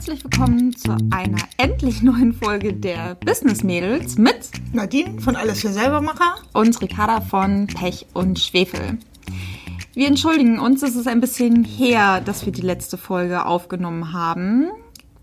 herzlich 0.00 0.24
willkommen 0.24 0.74
zu 0.74 0.96
einer 1.10 1.36
endlich 1.58 2.00
neuen 2.00 2.32
Folge 2.32 2.72
der 2.72 3.16
Business 3.16 3.62
Mädels 3.62 4.16
mit 4.16 4.50
Nadine 4.72 5.20
von 5.20 5.36
Alles 5.36 5.60
für 5.60 5.68
Selbermacher 5.68 6.36
und 6.54 6.80
Ricarda 6.80 7.20
von 7.20 7.66
Pech 7.66 8.06
und 8.14 8.38
Schwefel. 8.38 8.96
Wir 9.92 10.06
entschuldigen 10.06 10.58
uns, 10.58 10.82
es 10.82 10.96
ist 10.96 11.06
ein 11.06 11.20
bisschen 11.20 11.64
her, 11.64 12.22
dass 12.22 12.46
wir 12.46 12.52
die 12.54 12.62
letzte 12.62 12.96
Folge 12.96 13.44
aufgenommen 13.44 14.14
haben. 14.14 14.70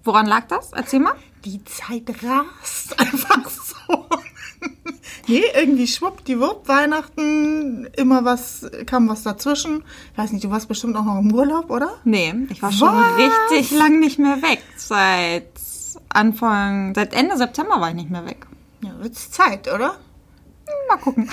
Woran 0.04 0.28
lag 0.28 0.48
das? 0.48 0.74
Erzähl 0.74 1.00
mal. 1.00 1.16
Die 1.44 1.64
Zeit 1.64 2.04
rast 2.22 3.00
einfach 3.00 3.50
so. 3.50 3.67
Nee, 5.28 5.44
irgendwie 5.56 5.88
schwuppdiwupp, 5.88 6.68
Weihnachten, 6.68 7.86
immer 7.96 8.26
was, 8.26 8.70
kam 8.86 9.10
was 9.10 9.24
dazwischen. 9.24 9.84
Ich 10.14 10.18
weiß 10.18 10.32
nicht, 10.32 10.44
du 10.44 10.52
warst 10.52 10.68
bestimmt 10.68 10.96
auch 10.96 11.06
noch 11.06 11.20
im 11.20 11.34
Urlaub, 11.34 11.70
oder? 11.70 11.90
Nee, 12.04 12.34
ich 12.50 12.62
war 12.62 12.72
schon 12.72 12.90
Was? 12.90 13.18
richtig 13.18 13.78
lang 13.78 14.00
nicht 14.00 14.20
mehr 14.20 14.42
weg. 14.42 14.64
Seit 14.76 15.50
Anfang, 16.10 16.94
seit 16.96 17.14
Ende 17.14 17.38
September 17.38 17.80
war 17.80 17.90
ich 17.90 17.96
nicht 17.96 18.10
mehr 18.10 18.26
weg. 18.26 18.48
Ja, 18.82 18.92
wird's 19.00 19.32
Zeit, 19.32 19.72
oder? 19.74 19.96
Mal 20.90 20.98
gucken. 20.98 21.30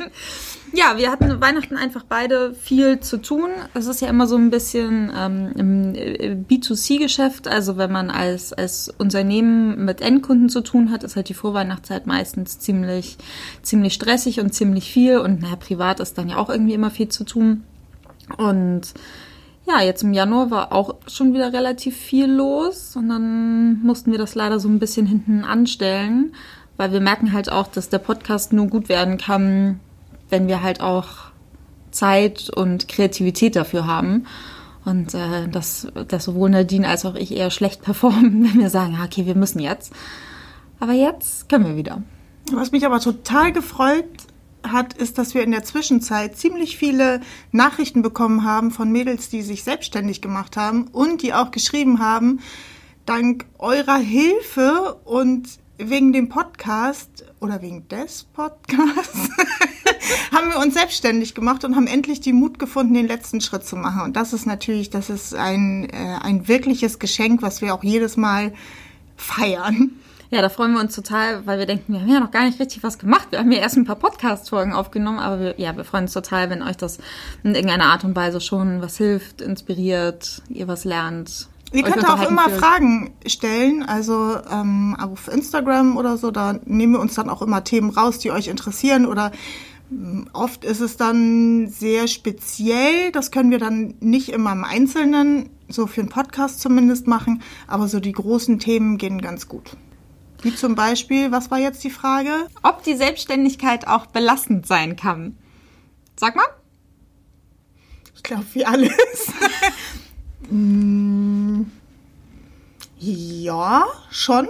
ja, 0.72 0.96
wir 0.96 1.10
hatten 1.10 1.40
Weihnachten 1.40 1.76
einfach 1.76 2.04
beide 2.08 2.54
viel 2.54 3.00
zu 3.00 3.18
tun. 3.18 3.50
Es 3.74 3.86
ist 3.86 4.00
ja 4.00 4.08
immer 4.08 4.26
so 4.26 4.36
ein 4.36 4.50
bisschen 4.50 5.12
ähm, 5.16 5.52
im 5.56 5.94
äh, 5.94 6.36
B2C-Geschäft, 6.48 7.48
also 7.48 7.76
wenn 7.76 7.92
man 7.92 8.10
als, 8.10 8.52
als 8.52 8.92
Unternehmen 8.98 9.84
mit 9.84 10.00
Endkunden 10.00 10.48
zu 10.48 10.60
tun 10.62 10.90
hat, 10.90 11.04
ist 11.04 11.16
halt 11.16 11.28
die 11.28 11.34
Vorweihnachtszeit 11.34 12.06
meistens 12.06 12.58
ziemlich, 12.58 13.18
ziemlich 13.62 13.94
stressig 13.94 14.40
und 14.40 14.52
ziemlich 14.52 14.90
viel. 14.90 15.18
Und 15.18 15.42
naja, 15.42 15.56
privat 15.56 16.00
ist 16.00 16.18
dann 16.18 16.28
ja 16.28 16.36
auch 16.36 16.50
irgendwie 16.50 16.74
immer 16.74 16.90
viel 16.90 17.08
zu 17.08 17.24
tun. 17.24 17.64
Und 18.36 18.94
ja, 19.66 19.80
jetzt 19.80 20.02
im 20.02 20.12
Januar 20.12 20.50
war 20.50 20.72
auch 20.72 20.96
schon 21.06 21.34
wieder 21.34 21.52
relativ 21.52 21.96
viel 21.96 22.26
los 22.26 22.96
und 22.96 23.08
dann 23.08 23.80
mussten 23.82 24.10
wir 24.10 24.18
das 24.18 24.34
leider 24.34 24.58
so 24.58 24.68
ein 24.68 24.80
bisschen 24.80 25.06
hinten 25.06 25.44
anstellen, 25.44 26.34
weil 26.82 26.90
wir 26.90 27.00
merken 27.00 27.32
halt 27.32 27.52
auch, 27.52 27.68
dass 27.68 27.90
der 27.90 28.00
Podcast 28.00 28.52
nur 28.52 28.66
gut 28.66 28.88
werden 28.88 29.16
kann, 29.16 29.78
wenn 30.30 30.48
wir 30.48 30.64
halt 30.64 30.80
auch 30.80 31.06
Zeit 31.92 32.50
und 32.50 32.88
Kreativität 32.88 33.54
dafür 33.54 33.86
haben. 33.86 34.26
Und 34.84 35.14
äh, 35.14 35.46
dass, 35.46 35.86
dass 36.08 36.24
sowohl 36.24 36.50
Nadine 36.50 36.88
als 36.88 37.04
auch 37.04 37.14
ich 37.14 37.36
eher 37.36 37.52
schlecht 37.52 37.82
performen, 37.82 38.42
wenn 38.52 38.60
wir 38.60 38.68
sagen, 38.68 38.94
ja, 38.94 39.04
okay, 39.04 39.26
wir 39.26 39.36
müssen 39.36 39.60
jetzt. 39.60 39.92
Aber 40.80 40.92
jetzt 40.92 41.48
können 41.48 41.66
wir 41.66 41.76
wieder. 41.76 42.02
Was 42.50 42.72
mich 42.72 42.84
aber 42.84 42.98
total 42.98 43.52
gefreut 43.52 44.08
hat, 44.64 44.94
ist, 44.94 45.18
dass 45.18 45.34
wir 45.34 45.44
in 45.44 45.52
der 45.52 45.62
Zwischenzeit 45.62 46.36
ziemlich 46.36 46.76
viele 46.76 47.20
Nachrichten 47.52 48.02
bekommen 48.02 48.42
haben 48.42 48.72
von 48.72 48.90
Mädels, 48.90 49.28
die 49.28 49.42
sich 49.42 49.62
selbstständig 49.62 50.20
gemacht 50.20 50.56
haben 50.56 50.88
und 50.88 51.22
die 51.22 51.32
auch 51.32 51.52
geschrieben 51.52 52.00
haben, 52.00 52.40
dank 53.06 53.46
eurer 53.58 53.98
Hilfe 53.98 54.94
und 55.04 55.61
wegen 55.78 56.12
dem 56.12 56.28
Podcast 56.28 57.24
oder 57.40 57.62
wegen 57.62 57.88
des 57.88 58.24
Podcasts 58.24 59.28
haben 60.32 60.50
wir 60.50 60.58
uns 60.60 60.74
selbstständig 60.74 61.34
gemacht 61.34 61.64
und 61.64 61.76
haben 61.76 61.86
endlich 61.86 62.20
die 62.20 62.32
Mut 62.32 62.58
gefunden, 62.58 62.94
den 62.94 63.08
letzten 63.08 63.40
Schritt 63.40 63.64
zu 63.64 63.76
machen. 63.76 64.02
Und 64.02 64.16
das 64.16 64.32
ist 64.32 64.46
natürlich, 64.46 64.90
das 64.90 65.10
ist 65.10 65.34
ein, 65.34 65.88
äh, 65.90 66.18
ein 66.22 66.48
wirkliches 66.48 66.98
Geschenk, 66.98 67.42
was 67.42 67.62
wir 67.62 67.74
auch 67.74 67.82
jedes 67.82 68.16
Mal 68.16 68.52
feiern. 69.16 69.92
Ja, 70.30 70.40
da 70.40 70.48
freuen 70.48 70.72
wir 70.72 70.80
uns 70.80 70.94
total, 70.94 71.46
weil 71.46 71.58
wir 71.58 71.66
denken, 71.66 71.92
wir 71.92 72.00
haben 72.00 72.08
ja 72.08 72.20
noch 72.20 72.30
gar 72.30 72.46
nicht 72.46 72.58
richtig 72.58 72.82
was 72.82 72.98
gemacht. 72.98 73.28
Wir 73.30 73.38
haben 73.38 73.52
ja 73.52 73.58
erst 73.58 73.76
ein 73.76 73.84
paar 73.84 73.96
Podcast-Folgen 73.96 74.72
aufgenommen, 74.72 75.18
aber 75.18 75.40
wir, 75.40 75.54
ja, 75.60 75.76
wir 75.76 75.84
freuen 75.84 76.04
uns 76.04 76.14
total, 76.14 76.48
wenn 76.48 76.62
euch 76.62 76.78
das 76.78 76.98
in 77.42 77.54
irgendeiner 77.54 77.84
Art 77.84 78.02
und 78.04 78.16
Weise 78.16 78.40
schon 78.40 78.80
was 78.80 78.96
hilft, 78.96 79.42
inspiriert, 79.42 80.40
ihr 80.48 80.68
was 80.68 80.84
lernt. 80.84 81.48
Ihr 81.72 81.82
könnt 81.82 82.08
auch 82.08 82.28
immer 82.28 82.44
fühlt. 82.44 82.60
Fragen 82.60 83.14
stellen, 83.26 83.82
also 83.82 84.36
ähm, 84.50 84.96
auf 85.00 85.28
Instagram 85.28 85.96
oder 85.96 86.16
so, 86.16 86.30
da 86.30 86.58
nehmen 86.64 86.94
wir 86.94 87.00
uns 87.00 87.14
dann 87.14 87.30
auch 87.30 87.42
immer 87.42 87.64
Themen 87.64 87.90
raus, 87.90 88.18
die 88.18 88.30
euch 88.30 88.48
interessieren 88.48 89.06
oder 89.06 89.32
ähm, 89.90 90.28
oft 90.32 90.64
ist 90.64 90.80
es 90.80 90.96
dann 90.96 91.68
sehr 91.68 92.08
speziell, 92.08 93.10
das 93.12 93.30
können 93.30 93.50
wir 93.50 93.58
dann 93.58 93.94
nicht 94.00 94.28
immer 94.30 94.52
im 94.52 94.64
Einzelnen, 94.64 95.48
so 95.68 95.86
für 95.86 96.02
einen 96.02 96.10
Podcast 96.10 96.60
zumindest 96.60 97.06
machen, 97.06 97.42
aber 97.66 97.88
so 97.88 98.00
die 98.00 98.12
großen 98.12 98.58
Themen 98.58 98.98
gehen 98.98 99.20
ganz 99.20 99.48
gut. 99.48 99.76
Wie 100.42 100.54
zum 100.54 100.74
Beispiel, 100.74 101.30
was 101.30 101.50
war 101.50 101.58
jetzt 101.58 101.84
die 101.84 101.90
Frage? 101.90 102.48
Ob 102.62 102.82
die 102.82 102.96
Selbstständigkeit 102.96 103.86
auch 103.86 104.06
belastend 104.06 104.66
sein 104.66 104.96
kann. 104.96 105.38
Sag 106.18 106.34
mal. 106.34 106.44
Ich 108.16 108.22
glaube, 108.22 108.44
wie 108.52 108.66
alles. 108.66 109.32
Hm, 110.52 111.70
ja, 112.98 113.84
schon, 114.10 114.48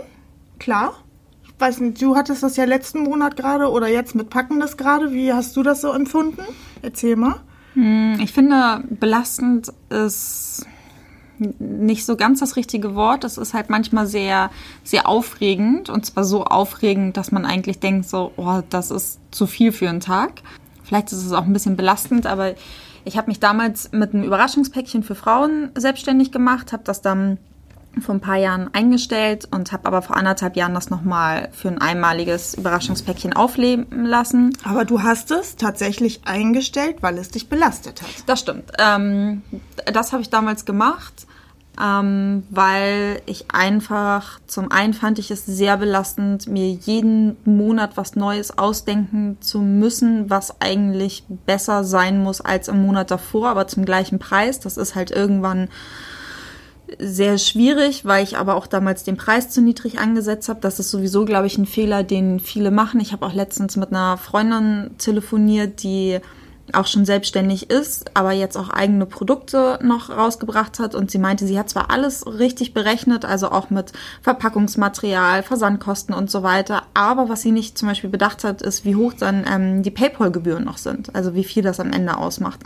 klar. 0.59 0.95
Ich 1.45 1.61
weiß 1.61 1.79
nicht, 1.81 2.03
du 2.03 2.17
hattest 2.17 2.43
das 2.43 2.57
ja 2.57 2.65
letzten 2.65 3.05
Monat 3.05 3.37
gerade 3.37 3.71
oder 3.71 3.87
jetzt 3.89 4.17
mit 4.17 4.29
Packen 4.29 4.59
das 4.59 4.77
gerade. 4.77 5.13
Wie 5.13 5.33
hast 5.33 5.57
du 5.57 5.63
das 5.63 5.81
so 5.81 5.93
empfunden? 5.93 6.43
Erzähl 6.83 7.15
mal. 7.15 7.37
Hm, 7.75 8.19
Ich 8.21 8.33
finde, 8.33 8.83
belastend 8.91 9.73
ist 9.91 10.67
nicht 11.39 12.05
so 12.05 12.17
ganz 12.17 12.41
das 12.41 12.57
richtige 12.57 12.95
Wort. 12.97 13.23
Es 13.25 13.39
ist 13.39 13.55
halt 13.55 13.71
manchmal 13.71 14.07
sehr, 14.09 14.51
sehr 14.83 15.09
aufregend. 15.09 15.89
Und 15.89 16.05
zwar 16.05 16.25
so 16.25 16.45
aufregend, 16.45 17.17
dass 17.17 17.31
man 17.31 17.47
eigentlich 17.47 17.79
denkt, 17.79 18.09
so, 18.09 18.33
oh, 18.37 18.61
das 18.71 18.91
ist 18.91 19.21
zu 19.31 19.47
viel 19.47 19.71
für 19.71 19.89
einen 19.89 20.01
Tag. 20.01 20.43
Vielleicht 20.83 21.13
ist 21.13 21.25
es 21.25 21.33
auch 21.33 21.45
ein 21.45 21.53
bisschen 21.53 21.77
belastend, 21.77 22.27
aber 22.27 22.55
ich 23.05 23.17
habe 23.17 23.29
mich 23.29 23.41
damals 23.41 23.93
mit 23.93 24.15
einem 24.15 24.25
Überraschungspäckchen 24.25 25.03
für 25.03 25.15
Frauen 25.15 25.71
selbstständig 25.77 26.33
gemacht, 26.33 26.73
habe 26.73 26.85
das 26.85 27.03
dann 27.03 27.39
vor 28.01 28.15
ein 28.15 28.21
paar 28.21 28.37
Jahren 28.37 28.73
eingestellt 28.73 29.47
und 29.51 29.73
habe 29.73 29.87
aber 29.87 30.01
vor 30.01 30.17
anderthalb 30.17 30.57
Jahren 30.57 30.73
das 30.73 30.89
nochmal 30.89 31.51
für 31.53 31.69
ein 31.69 31.79
einmaliges 31.79 32.55
Überraschungspäckchen 32.55 33.35
aufleben 33.35 34.07
lassen. 34.07 34.57
Aber 34.65 34.85
du 34.85 35.03
hast 35.03 35.31
es 35.31 35.57
tatsächlich 35.57 36.23
eingestellt, 36.25 36.97
weil 37.03 37.19
es 37.19 37.31
dich 37.31 37.49
belastet 37.49 38.01
hat. 38.01 38.09
Das 38.27 38.41
stimmt. 38.41 38.73
Ähm, 38.79 39.43
das 39.93 40.13
habe 40.13 40.23
ich 40.23 40.31
damals 40.31 40.65
gemacht, 40.65 41.27
ähm, 41.81 42.43
weil 42.51 43.23
ich 43.25 43.47
einfach, 43.51 44.41
zum 44.47 44.71
einen 44.71 44.93
fand 44.93 45.19
ich 45.19 45.31
es 45.31 45.47
sehr 45.47 45.79
belastend, 45.79 46.47
mir 46.47 46.69
jeden 46.69 47.37
Monat 47.45 47.97
was 47.97 48.15
Neues 48.15 48.59
ausdenken 48.59 49.39
zu 49.41 49.61
müssen, 49.61 50.29
was 50.29 50.61
eigentlich 50.61 51.25
besser 51.47 51.85
sein 51.85 52.23
muss 52.23 52.41
als 52.41 52.69
im 52.69 52.83
Monat 52.83 53.11
davor, 53.11 53.49
aber 53.49 53.67
zum 53.69 53.85
gleichen 53.85 54.19
Preis. 54.19 54.61
Das 54.61 54.77
ist 54.77 54.95
halt 54.95 55.11
irgendwann 55.11 55.69
sehr 56.99 57.39
schwierig, 57.39 58.05
weil 58.05 58.23
ich 58.23 58.37
aber 58.37 58.55
auch 58.55 58.67
damals 58.67 59.03
den 59.05 59.17
Preis 59.17 59.49
zu 59.49 59.63
niedrig 59.63 59.99
angesetzt 59.99 60.51
habe. 60.51 60.61
Das 60.61 60.79
ist 60.79 60.91
sowieso, 60.91 61.25
glaube 61.25 61.47
ich, 61.47 61.57
ein 61.57 61.67
Fehler, 61.67 62.03
den 62.03 62.39
viele 62.39 62.71
machen. 62.71 63.01
Ich 63.01 63.13
habe 63.13 63.25
auch 63.25 63.33
letztens 63.33 63.77
mit 63.77 63.91
einer 63.91 64.19
Freundin 64.19 64.91
telefoniert, 64.99 65.83
die 65.83 66.21
auch 66.75 66.87
schon 66.87 67.05
selbstständig 67.05 67.71
ist, 67.71 68.17
aber 68.17 68.33
jetzt 68.33 68.57
auch 68.57 68.71
eigene 68.71 69.07
Produkte 69.07 69.79
noch 69.83 70.11
rausgebracht 70.11 70.79
hat. 70.79 70.95
Und 70.95 71.11
sie 71.11 71.19
meinte, 71.19 71.47
sie 71.47 71.59
hat 71.59 71.71
zwar 71.71 71.91
alles 71.91 72.27
richtig 72.27 72.75
berechnet, 72.75 73.25
also 73.25 73.51
auch 73.51 73.71
mit 73.71 73.93
Verpackungsmaterial, 74.23 75.43
Versandkosten 75.43 76.15
und 76.15 76.31
so 76.31 76.43
weiter, 76.43 76.83
aber 76.95 77.29
was 77.29 77.43
sie 77.43 77.53
nicht 77.53 77.79
zum 77.79 77.89
Beispiel 77.89 78.11
bedacht 78.11 78.45
hat, 78.45 78.63
ist, 78.63 78.85
wie 78.85 78.97
hoch 78.97 79.15
dann 79.15 79.45
ähm, 79.49 79.83
die 79.83 79.91
PayPal-Gebühren 79.91 80.65
noch 80.65 80.79
sind, 80.79 81.15
also 81.15 81.35
wie 81.35 81.45
viel 81.45 81.63
das 81.63 81.81
am 81.81 81.93
Ende 81.93 82.17
ausmacht. 82.17 82.61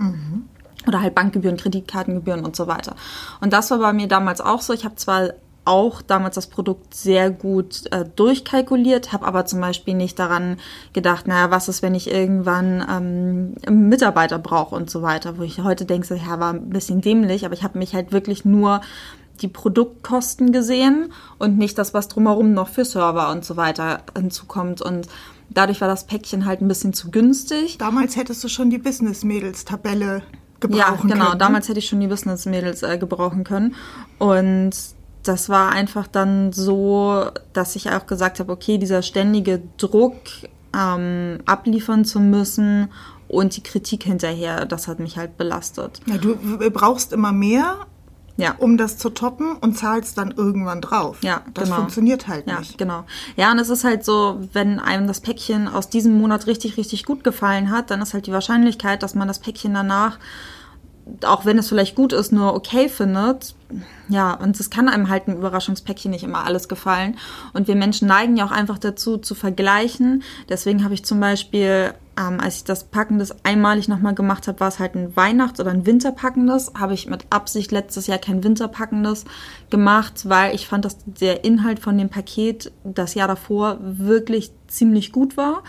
Oder 0.87 1.03
halt 1.03 1.15
Bankgebühren, 1.15 1.57
Kreditkartengebühren 1.57 2.45
und 2.45 2.55
so 2.55 2.69
weiter. 2.69 2.95
Und 3.41 3.53
das 3.53 3.71
war 3.71 3.79
bei 3.79 3.93
mir 3.93 4.07
damals 4.07 4.41
auch 4.41 4.61
so. 4.63 4.73
Ich 4.73 4.85
habe 4.85 4.95
zwar 4.95 5.31
auch 5.67 6.01
damals 6.03 6.37
das 6.37 6.47
Produkt 6.47 6.95
sehr 6.95 7.31
gut 7.31 7.85
äh, 7.93 8.05
durchkalkuliert, 8.17 9.13
habe 9.13 9.27
aber 9.27 9.45
zum 9.47 9.61
Beispiel 9.61 9.95
nicht 9.95 10.19
daran 10.19 10.59
gedacht, 10.93 11.27
naja, 11.27 11.51
was 11.51 11.69
ist, 11.69 11.83
wenn 11.83 11.95
ich 11.95 12.11
irgendwann 12.11 13.55
ähm, 13.69 13.89
Mitarbeiter 13.89 14.39
brauche 14.39 14.75
und 14.75 14.89
so 14.91 15.03
weiter, 15.03 15.39
wo 15.39 15.43
ich 15.43 15.59
heute 15.63 15.85
denke, 15.85 16.15
ja, 16.17 16.39
war 16.41 16.53
ein 16.53 16.71
bisschen 16.71 17.01
dämlich, 17.01 17.45
aber 17.45 17.55
ich 17.55 17.63
habe 17.65 17.79
mich 17.79 17.95
halt 17.95 18.13
wirklich 18.13 18.45
nur 18.45 18.81
die 19.43 19.49
Produktkosten 19.49 20.53
gesehen 20.53 21.13
und 21.39 21.59
nicht 21.59 21.77
das, 21.79 21.93
was 21.93 22.09
drumherum 22.09 22.53
noch 22.55 22.69
für 22.69 22.85
Server 22.85 23.31
und 23.31 23.45
so 23.45 23.57
weiter 23.57 24.01
hinzukommt. 24.17 24.81
Und 24.81 25.09
dadurch 25.51 25.81
war 25.81 25.89
das 25.89 26.07
Päckchen 26.07 26.47
halt 26.47 26.63
ein 26.63 26.69
bisschen 26.69 26.93
zu 26.95 27.11
günstig. 27.11 27.77
Damals 27.79 28.17
hättest 28.17 28.43
du 28.45 28.49
schon 28.49 28.71
die 28.71 28.79
Business-Mädels-Tabelle 28.79 30.23
gebrauchen 30.61 30.79
Ja, 30.79 30.97
können. 30.97 31.13
genau. 31.13 31.31
ne? 31.33 31.37
Damals 31.37 31.69
hätte 31.69 31.81
ich 31.81 31.87
schon 31.87 32.01
die 32.01 32.07
Business-Mädels 32.07 32.83
äh, 32.83 32.97
gebrauchen 32.97 33.45
können. 33.45 33.75
Und 34.19 34.71
das 35.29 35.49
war 35.49 35.71
einfach 35.73 36.07
dann 36.07 36.53
so, 36.53 37.25
dass 37.53 37.77
ich 37.77 37.91
auch 37.91 38.07
gesagt 38.07 38.41
habe, 38.41 38.53
okay, 38.53 38.79
dieser 38.79 39.03
ständige 39.03 39.63
Druck, 39.79 40.15
ähm, 40.77 41.39
abliefern 41.47 42.05
zu 42.05 42.21
müssen 42.21 42.89
und 43.29 43.57
die 43.57 43.63
Kritik 43.63 44.05
hinterher, 44.05 44.67
das 44.67 44.89
hat 44.89 44.99
mich 45.01 45.17
halt 45.17 45.37
belastet. 45.37 46.01
Ja, 46.07 46.17
du 46.19 46.37
brauchst 46.71 47.13
immer 47.13 47.33
mehr, 47.33 47.87
Ja. 48.37 48.55
um 48.59 48.77
das 48.77 48.99
zu 48.99 49.09
toppen 49.11 49.57
und 49.57 49.79
zahlst 49.79 50.19
dann 50.19 50.31
irgendwann 50.33 50.81
drauf. 50.83 51.19
Ja, 51.23 51.41
das 51.55 51.65
genau. 51.65 51.77
funktioniert 51.77 52.29
halt 52.29 52.47
Ja, 52.47 52.59
nicht. 52.59 52.77
genau. 52.77 53.05
Ja, 53.37 53.51
und 53.51 53.59
es 53.59 53.71
ist 53.71 53.85
halt 53.85 54.05
so, 54.05 54.39
wenn 54.53 54.79
einem 54.79 55.07
das 55.07 55.21
Päckchen 55.23 55.67
aus 55.69 55.89
diesem 55.89 56.19
Monat 56.19 56.47
richtig, 56.47 56.77
richtig 56.77 57.05
gut 57.07 57.25
gefallen 57.25 57.71
hat, 57.71 57.91
dann 57.91 58.03
ist 58.03 58.13
halt 58.13 58.27
die 58.27 58.33
Wahrscheinlichkeit, 58.33 59.03
dass 59.03 59.15
man 59.15 59.27
das 59.27 59.39
Päckchen 59.39 59.73
danach 59.73 60.19
auch 61.25 61.45
wenn 61.45 61.59
es 61.59 61.69
vielleicht 61.69 61.95
gut 61.95 62.13
ist, 62.13 62.33
nur 62.33 62.55
okay 62.55 62.89
findet. 62.89 63.55
Ja, 64.09 64.35
und 64.35 64.59
es 64.59 64.71
kann 64.71 64.89
einem 64.89 65.09
halt 65.09 65.29
ein 65.29 65.37
Überraschungspäckchen 65.37 66.11
nicht 66.11 66.25
immer 66.25 66.45
alles 66.45 66.69
gefallen. 66.69 67.17
Und 67.53 67.69
wir 67.69 67.77
Menschen 67.77 68.09
neigen 68.09 68.37
ja 68.37 68.45
auch 68.45 68.51
einfach 68.51 68.79
dazu, 68.79 69.17
zu 69.17 69.35
vergleichen. 69.35 70.23
Deswegen 70.49 70.83
habe 70.85 70.95
ich 70.95 71.05
zum 71.05 71.21
Beispiel, 71.21 71.95
ähm, 72.19 72.41
als 72.41 72.57
ich 72.57 72.65
das 72.65 72.85
Packendes 72.85 73.35
einmalig 73.45 73.87
nochmal 73.87 74.15
gemacht 74.15 74.49
habe, 74.49 74.59
war 74.61 74.69
es 74.69 74.81
halt 74.81 74.97
ein 74.97 75.17
Weihnachts- 75.17 75.61
oder 75.61 75.71
ein 75.71 75.87
Winterpackendes. 75.87 76.73
Habe 76.79 76.95
ich 76.95 77.07
mit 77.09 77.27
Absicht 77.31 77.71
letztes 77.71 78.09
Jahr 78.09 78.19
kein 78.19 78.43
Winterpackendes 78.43 79.25
gemacht, 79.71 80.29
weil 80.29 80.55
ich 80.55 80.67
fand, 80.67 80.85
dass 80.85 80.99
der 81.05 81.45
Inhalt 81.45 81.79
von 81.79 81.97
dem 81.97 82.09
Paket 82.09 82.73
das 82.83 83.15
Jahr 83.15 83.29
davor 83.29 83.79
wirklich 83.81 84.51
ziemlich 84.67 85.13
gut 85.13 85.37
war. 85.37 85.63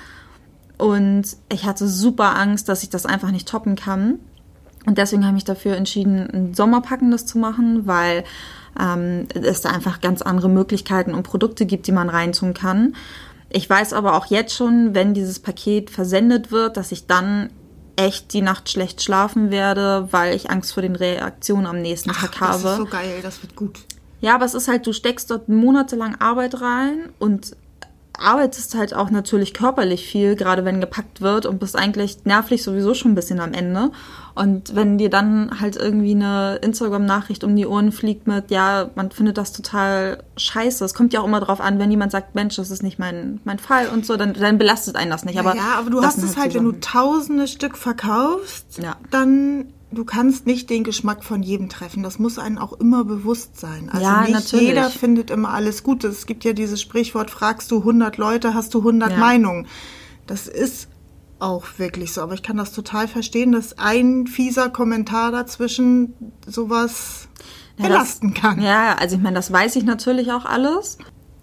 Und 0.79 1.25
ich 1.51 1.65
hatte 1.65 1.87
super 1.87 2.35
Angst, 2.37 2.69
dass 2.69 2.83
ich 2.83 2.89
das 2.89 3.05
einfach 3.05 3.31
nicht 3.31 3.47
toppen 3.47 3.75
kann. 3.75 4.19
Und 4.87 4.97
deswegen 4.97 5.27
habe 5.27 5.37
ich 5.37 5.43
dafür 5.43 5.75
entschieden, 5.75 6.29
ein 6.33 6.53
Sommerpackendes 6.53 7.25
zu 7.25 7.37
machen, 7.37 7.87
weil 7.87 8.23
ähm, 8.79 9.27
es 9.33 9.59
da 9.59 9.69
einfach 9.69 9.99
ganz 9.99 10.21
andere 10.21 10.47
Möglichkeiten 10.47 11.13
und 11.13 11.23
Produkte 11.23 11.65
gibt, 11.65 11.87
die 11.87 11.91
man 11.91 12.09
reintun 12.09 12.53
kann. 12.53 12.95
Ich 13.49 13.69
weiß 13.69 13.91
aber 13.91 14.15
auch 14.15 14.27
jetzt 14.27 14.55
schon, 14.55 14.95
wenn 14.95 15.13
dieses 15.13 15.39
Paket 15.39 15.89
versendet 15.89 16.51
wird, 16.53 16.77
dass 16.77 16.93
ich 16.93 17.05
dann 17.05 17.49
echt 17.97 18.31
die 18.31 18.41
Nacht 18.41 18.69
schlecht 18.69 19.01
schlafen 19.01 19.51
werde, 19.51 20.07
weil 20.11 20.33
ich 20.33 20.49
Angst 20.49 20.73
vor 20.73 20.83
den 20.83 20.95
Reaktionen 20.95 21.65
am 21.65 21.81
nächsten 21.81 22.11
Ach, 22.11 22.21
Tag 22.21 22.39
habe. 22.39 22.63
Das 22.63 22.71
ist 22.71 22.77
so 22.77 22.85
geil, 22.85 23.19
das 23.21 23.43
wird 23.43 23.57
gut. 23.57 23.79
Ja, 24.21 24.35
aber 24.35 24.45
es 24.45 24.53
ist 24.53 24.69
halt, 24.69 24.87
du 24.87 24.93
steckst 24.93 25.29
dort 25.31 25.49
monatelang 25.49 26.15
Arbeit 26.15 26.61
rein 26.61 27.09
und 27.19 27.57
arbeitest 28.19 28.75
halt 28.75 28.93
auch 28.93 29.09
natürlich 29.09 29.53
körperlich 29.53 30.07
viel, 30.07 30.35
gerade 30.35 30.65
wenn 30.65 30.81
gepackt 30.81 31.21
wird 31.21 31.45
und 31.45 31.59
bist 31.59 31.75
eigentlich 31.75 32.25
nervlich 32.25 32.63
sowieso 32.63 32.93
schon 32.93 33.11
ein 33.11 33.15
bisschen 33.15 33.39
am 33.39 33.53
Ende. 33.53 33.91
Und 34.35 34.75
wenn 34.75 34.97
dir 34.97 35.09
dann 35.09 35.59
halt 35.59 35.75
irgendwie 35.77 36.11
eine 36.11 36.57
Instagram-Nachricht 36.57 37.43
um 37.43 37.55
die 37.55 37.65
Ohren 37.65 37.91
fliegt 37.91 38.27
mit, 38.27 38.51
ja, 38.51 38.89
man 38.95 39.09
findet 39.11 39.37
das 39.37 39.51
total 39.51 40.23
scheiße. 40.37 40.85
Es 40.85 40.93
kommt 40.93 41.13
ja 41.13 41.21
auch 41.21 41.25
immer 41.25 41.39
drauf 41.39 41.59
an, 41.59 41.79
wenn 41.79 41.89
jemand 41.89 42.11
sagt, 42.11 42.35
Mensch, 42.35 42.55
das 42.55 42.69
ist 42.69 42.83
nicht 42.83 42.99
mein, 42.99 43.39
mein 43.45 43.57
Fall 43.57 43.87
und 43.87 44.05
so, 44.05 44.15
dann, 44.15 44.33
dann 44.33 44.57
belastet 44.57 44.95
einen 44.95 45.09
das 45.09 45.25
nicht. 45.25 45.39
Aber 45.39 45.55
ja, 45.55 45.75
aber 45.77 45.89
du 45.89 46.01
hast 46.01 46.17
es 46.19 46.35
halt, 46.35 46.37
halt 46.37 46.53
wenn 46.55 46.65
du 46.65 46.73
tausende 46.73 47.47
Stück 47.47 47.77
verkaufst, 47.77 48.77
ja. 48.77 48.95
dann 49.09 49.65
du 49.91 50.05
kannst 50.05 50.45
nicht 50.45 50.69
den 50.69 50.83
Geschmack 50.83 51.23
von 51.23 51.43
jedem 51.43 51.69
treffen. 51.69 52.03
Das 52.03 52.19
muss 52.19 52.37
einem 52.37 52.57
auch 52.57 52.73
immer 52.73 53.05
bewusst 53.05 53.59
sein. 53.59 53.89
Also 53.89 54.03
ja, 54.03 54.21
nicht 54.21 54.33
natürlich. 54.33 54.67
jeder 54.67 54.89
findet 54.89 55.31
immer 55.31 55.49
alles 55.49 55.83
gut. 55.83 56.03
Es 56.03 56.25
gibt 56.25 56.43
ja 56.43 56.53
dieses 56.53 56.81
Sprichwort, 56.81 57.31
fragst 57.31 57.71
du 57.71 57.79
100 57.79 58.17
Leute, 58.17 58.53
hast 58.53 58.73
du 58.73 58.79
100 58.79 59.11
ja. 59.11 59.17
Meinungen. 59.17 59.67
Das 60.25 60.47
ist 60.47 60.89
auch 61.39 61.65
wirklich 61.77 62.13
so. 62.13 62.21
Aber 62.21 62.33
ich 62.33 62.43
kann 62.43 62.57
das 62.57 62.73
total 62.73 63.07
verstehen, 63.07 63.51
dass 63.51 63.77
ein 63.77 64.27
fieser 64.27 64.69
Kommentar 64.69 65.31
dazwischen 65.31 66.13
sowas 66.45 67.29
ja, 67.77 67.87
belasten 67.87 68.33
das, 68.33 68.41
kann. 68.41 68.61
Ja, 68.61 68.95
also 68.95 69.15
ich 69.15 69.21
meine, 69.21 69.35
das 69.35 69.51
weiß 69.51 69.75
ich 69.77 69.83
natürlich 69.83 70.31
auch 70.31 70.45
alles. 70.45 70.97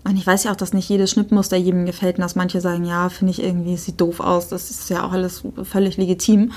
Und 0.06 0.19
ich 0.19 0.26
weiß 0.26 0.44
ja 0.44 0.52
auch, 0.52 0.56
dass 0.56 0.75
nicht 0.75 0.88
jedes 0.91 1.12
Schnittmuster 1.12 1.56
jedem 1.56 1.87
gefällt 1.87 2.17
und 2.17 2.23
dass 2.23 2.35
manche 2.35 2.61
sagen, 2.61 2.85
ja, 2.85 3.08
finde 3.08 3.31
ich 3.31 3.43
irgendwie, 3.43 3.73
es 3.73 3.87
sieht 3.87 4.02
doof 4.02 4.20
aus. 4.20 4.49
Das 4.49 4.69
ist 4.69 4.91
ja 4.91 5.02
auch 5.02 5.12
alles 5.12 5.44
völlig 5.62 5.96
legitim. 5.96 6.52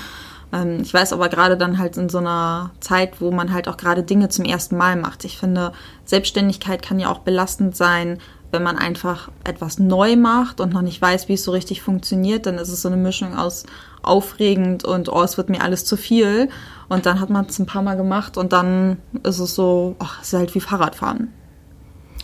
Ähm, 0.52 0.80
ich 0.82 0.92
weiß 0.92 1.12
aber 1.12 1.28
gerade 1.28 1.56
dann 1.56 1.78
halt 1.78 1.96
in 1.96 2.08
so 2.08 2.18
einer 2.18 2.70
Zeit, 2.80 3.20
wo 3.20 3.30
man 3.30 3.52
halt 3.52 3.68
auch 3.68 3.76
gerade 3.76 4.02
Dinge 4.02 4.28
zum 4.28 4.44
ersten 4.44 4.76
Mal 4.76 4.96
macht. 4.96 5.24
Ich 5.24 5.38
finde, 5.38 5.72
Selbstständigkeit 6.04 6.82
kann 6.82 6.98
ja 6.98 7.10
auch 7.10 7.20
belastend 7.20 7.76
sein, 7.76 8.18
wenn 8.50 8.62
man 8.62 8.78
einfach 8.78 9.30
etwas 9.44 9.78
neu 9.78 10.16
macht 10.16 10.60
und 10.60 10.72
noch 10.72 10.80
nicht 10.80 11.00
weiß, 11.02 11.28
wie 11.28 11.34
es 11.34 11.44
so 11.44 11.50
richtig 11.50 11.82
funktioniert, 11.82 12.46
dann 12.46 12.56
ist 12.56 12.70
es 12.70 12.80
so 12.80 12.88
eine 12.88 12.96
Mischung 12.96 13.36
aus 13.36 13.64
aufregend 14.02 14.84
und 14.84 15.10
oh, 15.10 15.22
es 15.22 15.36
wird 15.36 15.50
mir 15.50 15.62
alles 15.62 15.84
zu 15.84 15.96
viel. 15.96 16.48
Und 16.88 17.04
dann 17.04 17.20
hat 17.20 17.28
man 17.28 17.44
es 17.44 17.58
ein 17.58 17.66
paar 17.66 17.82
Mal 17.82 17.96
gemacht 17.96 18.38
und 18.38 18.54
dann 18.54 18.96
ist 19.22 19.38
es 19.38 19.54
so, 19.54 19.96
ach, 19.98 20.22
es 20.22 20.28
ist 20.28 20.38
halt 20.38 20.54
wie 20.54 20.60
Fahrradfahren. 20.60 21.34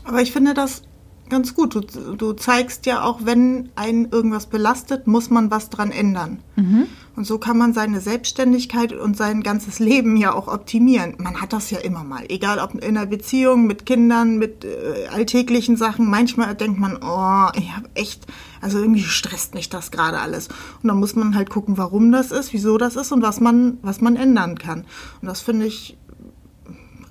Aber 0.04 0.22
ich 0.22 0.32
finde 0.32 0.54
das 0.54 0.82
ganz 1.28 1.54
gut. 1.54 1.74
Du, 1.74 1.80
du 1.80 2.32
zeigst 2.32 2.86
ja 2.86 3.02
auch, 3.02 3.20
wenn 3.24 3.70
einen 3.76 4.10
irgendwas 4.10 4.46
belastet, 4.46 5.06
muss 5.06 5.30
man 5.30 5.50
was 5.50 5.70
dran 5.70 5.90
ändern. 5.90 6.38
Mhm. 6.56 6.86
Und 7.16 7.26
so 7.26 7.38
kann 7.38 7.56
man 7.56 7.74
seine 7.74 8.00
Selbstständigkeit 8.00 8.92
und 8.92 9.16
sein 9.16 9.42
ganzes 9.42 9.78
Leben 9.78 10.16
ja 10.16 10.34
auch 10.34 10.48
optimieren. 10.48 11.14
Man 11.18 11.40
hat 11.40 11.52
das 11.52 11.70
ja 11.70 11.78
immer 11.78 12.02
mal, 12.02 12.24
egal 12.28 12.58
ob 12.58 12.74
in 12.74 12.82
einer 12.82 13.06
Beziehung, 13.06 13.66
mit 13.66 13.86
Kindern, 13.86 14.38
mit 14.38 14.64
äh, 14.64 15.06
alltäglichen 15.12 15.76
Sachen. 15.76 16.10
Manchmal 16.10 16.54
denkt 16.56 16.80
man, 16.80 16.96
oh, 16.96 17.48
ich 17.56 17.70
habe 17.74 17.88
echt, 17.94 18.26
also 18.60 18.78
irgendwie 18.78 19.02
stresst 19.02 19.54
mich 19.54 19.68
das 19.68 19.92
gerade 19.92 20.18
alles. 20.18 20.48
Und 20.82 20.88
dann 20.88 20.98
muss 20.98 21.14
man 21.14 21.36
halt 21.36 21.50
gucken, 21.50 21.78
warum 21.78 22.10
das 22.10 22.32
ist, 22.32 22.52
wieso 22.52 22.78
das 22.78 22.96
ist 22.96 23.12
und 23.12 23.22
was 23.22 23.40
man, 23.40 23.78
was 23.82 24.00
man 24.00 24.16
ändern 24.16 24.58
kann. 24.58 24.84
Und 25.22 25.28
das 25.28 25.40
finde 25.40 25.66
ich 25.66 25.96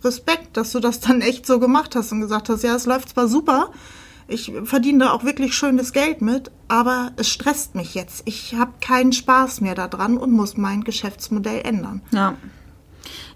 Respekt, 0.03 0.57
dass 0.57 0.71
du 0.71 0.79
das 0.79 0.99
dann 0.99 1.21
echt 1.21 1.45
so 1.45 1.59
gemacht 1.59 1.95
hast 1.95 2.11
und 2.11 2.21
gesagt 2.21 2.49
hast, 2.49 2.63
ja, 2.63 2.75
es 2.75 2.85
läuft 2.85 3.09
zwar 3.09 3.27
super, 3.27 3.71
ich 4.27 4.51
verdiene 4.63 5.05
da 5.05 5.11
auch 5.11 5.23
wirklich 5.23 5.53
schönes 5.53 5.93
Geld 5.93 6.21
mit, 6.21 6.51
aber 6.67 7.11
es 7.17 7.29
stresst 7.29 7.75
mich 7.75 7.93
jetzt. 7.93 8.23
Ich 8.25 8.55
habe 8.55 8.73
keinen 8.81 9.13
Spaß 9.13 9.61
mehr 9.61 9.75
daran 9.75 10.17
und 10.17 10.31
muss 10.31 10.57
mein 10.57 10.83
Geschäftsmodell 10.83 11.61
ändern. 11.65 12.01
Ja. 12.11 12.35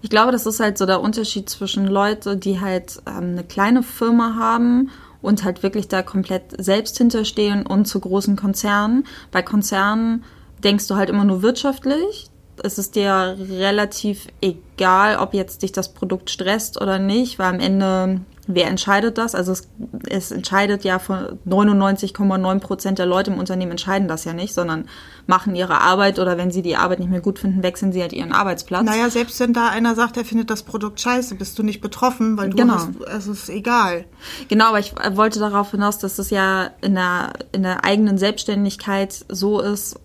Ich 0.00 0.10
glaube, 0.10 0.32
das 0.32 0.46
ist 0.46 0.60
halt 0.60 0.78
so 0.78 0.86
der 0.86 1.00
Unterschied 1.00 1.48
zwischen 1.48 1.86
Leuten, 1.86 2.40
die 2.40 2.60
halt 2.60 3.02
ähm, 3.06 3.32
eine 3.32 3.44
kleine 3.44 3.82
Firma 3.82 4.34
haben 4.36 4.90
und 5.20 5.44
halt 5.44 5.62
wirklich 5.62 5.88
da 5.88 6.02
komplett 6.02 6.62
selbst 6.62 6.96
hinterstehen 6.98 7.66
und 7.66 7.86
zu 7.86 8.00
großen 8.00 8.36
Konzernen. 8.36 9.04
Bei 9.30 9.42
Konzernen 9.42 10.24
denkst 10.62 10.86
du 10.86 10.96
halt 10.96 11.10
immer 11.10 11.24
nur 11.24 11.42
wirtschaftlich. 11.42 12.27
Es 12.64 12.78
ist 12.78 12.96
dir 12.96 13.36
relativ 13.38 14.26
egal, 14.40 15.16
ob 15.16 15.34
jetzt 15.34 15.62
dich 15.62 15.72
das 15.72 15.92
Produkt 15.92 16.30
stresst 16.30 16.80
oder 16.80 16.98
nicht, 16.98 17.38
weil 17.38 17.48
am 17.48 17.60
Ende 17.60 18.20
Wer 18.50 18.68
entscheidet 18.68 19.18
das? 19.18 19.34
Also 19.34 19.52
es, 19.52 19.68
es 20.08 20.30
entscheidet 20.30 20.82
ja 20.82 20.98
von 20.98 21.38
99,9 21.46 22.60
Prozent 22.60 22.98
der 22.98 23.04
Leute 23.04 23.30
im 23.30 23.38
Unternehmen 23.38 23.72
entscheiden 23.72 24.08
das 24.08 24.24
ja 24.24 24.32
nicht, 24.32 24.54
sondern 24.54 24.88
machen 25.26 25.54
ihre 25.54 25.82
Arbeit 25.82 26.18
oder 26.18 26.38
wenn 26.38 26.50
sie 26.50 26.62
die 26.62 26.74
Arbeit 26.74 26.98
nicht 26.98 27.10
mehr 27.10 27.20
gut 27.20 27.38
finden, 27.38 27.62
wechseln 27.62 27.92
sie 27.92 28.00
halt 28.00 28.14
ihren 28.14 28.32
Arbeitsplatz. 28.32 28.86
Naja, 28.86 29.10
selbst 29.10 29.38
wenn 29.40 29.52
da 29.52 29.68
einer 29.68 29.94
sagt, 29.94 30.16
er 30.16 30.24
findet 30.24 30.48
das 30.48 30.62
Produkt 30.62 30.98
scheiße, 30.98 31.34
bist 31.34 31.58
du 31.58 31.62
nicht 31.62 31.82
betroffen, 31.82 32.38
weil 32.38 32.48
du 32.48 32.56
genau. 32.56 32.76
hast, 32.76 32.88
es 33.06 33.26
ist 33.26 33.50
egal. 33.50 34.06
Genau, 34.48 34.68
aber 34.68 34.78
ich 34.78 34.94
wollte 35.12 35.40
darauf 35.40 35.72
hinaus, 35.72 35.98
dass 35.98 36.18
es 36.18 36.30
ja 36.30 36.70
in 36.80 36.94
der, 36.94 37.34
in 37.52 37.64
der 37.64 37.84
eigenen 37.84 38.16
Selbstständigkeit 38.16 39.26
so 39.28 39.60
ist, 39.60 40.00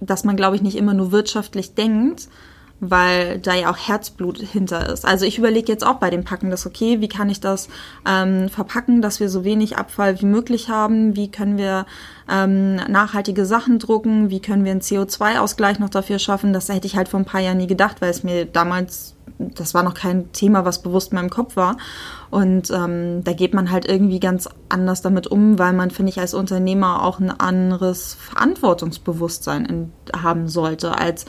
dass 0.00 0.24
man, 0.24 0.36
glaube 0.36 0.56
ich, 0.56 0.62
nicht 0.62 0.76
immer 0.76 0.94
nur 0.94 1.12
wirtschaftlich 1.12 1.74
denkt, 1.74 2.28
weil 2.80 3.40
da 3.40 3.54
ja 3.54 3.70
auch 3.70 3.76
Herzblut 3.76 4.38
hinter 4.38 4.88
ist. 4.88 5.04
Also 5.04 5.26
ich 5.26 5.38
überlege 5.38 5.72
jetzt 5.72 5.84
auch 5.84 5.96
bei 5.96 6.10
dem 6.10 6.24
Packen 6.24 6.50
das, 6.50 6.64
okay, 6.64 7.00
wie 7.00 7.08
kann 7.08 7.28
ich 7.28 7.40
das 7.40 7.68
ähm, 8.06 8.48
verpacken, 8.48 9.02
dass 9.02 9.18
wir 9.18 9.28
so 9.28 9.44
wenig 9.44 9.76
Abfall 9.76 10.20
wie 10.20 10.26
möglich 10.26 10.68
haben, 10.68 11.16
wie 11.16 11.28
können 11.28 11.58
wir 11.58 11.86
ähm, 12.30 12.76
nachhaltige 12.76 13.46
Sachen 13.46 13.80
drucken, 13.80 14.30
wie 14.30 14.40
können 14.40 14.64
wir 14.64 14.70
einen 14.70 14.80
CO2-Ausgleich 14.80 15.80
noch 15.80 15.90
dafür 15.90 16.20
schaffen. 16.20 16.52
Das 16.52 16.68
hätte 16.68 16.86
ich 16.86 16.96
halt 16.96 17.08
vor 17.08 17.18
ein 17.18 17.26
paar 17.26 17.40
Jahren 17.40 17.58
nie 17.58 17.66
gedacht, 17.66 18.00
weil 18.00 18.10
es 18.10 18.22
mir 18.22 18.44
damals 18.44 19.16
das 19.38 19.74
war 19.74 19.82
noch 19.82 19.94
kein 19.94 20.32
Thema, 20.32 20.64
was 20.64 20.82
bewusst 20.82 21.12
in 21.12 21.16
meinem 21.16 21.30
Kopf 21.30 21.56
war. 21.56 21.76
Und 22.30 22.70
ähm, 22.70 23.24
da 23.24 23.32
geht 23.32 23.54
man 23.54 23.70
halt 23.70 23.88
irgendwie 23.88 24.20
ganz 24.20 24.48
anders 24.68 25.00
damit 25.02 25.26
um, 25.26 25.58
weil 25.58 25.72
man, 25.72 25.90
finde 25.90 26.10
ich, 26.10 26.20
als 26.20 26.34
Unternehmer 26.34 27.02
auch 27.02 27.20
ein 27.20 27.30
anderes 27.30 28.14
Verantwortungsbewusstsein 28.14 29.64
in, 29.64 29.92
haben 30.14 30.48
sollte, 30.48 30.98
als 30.98 31.24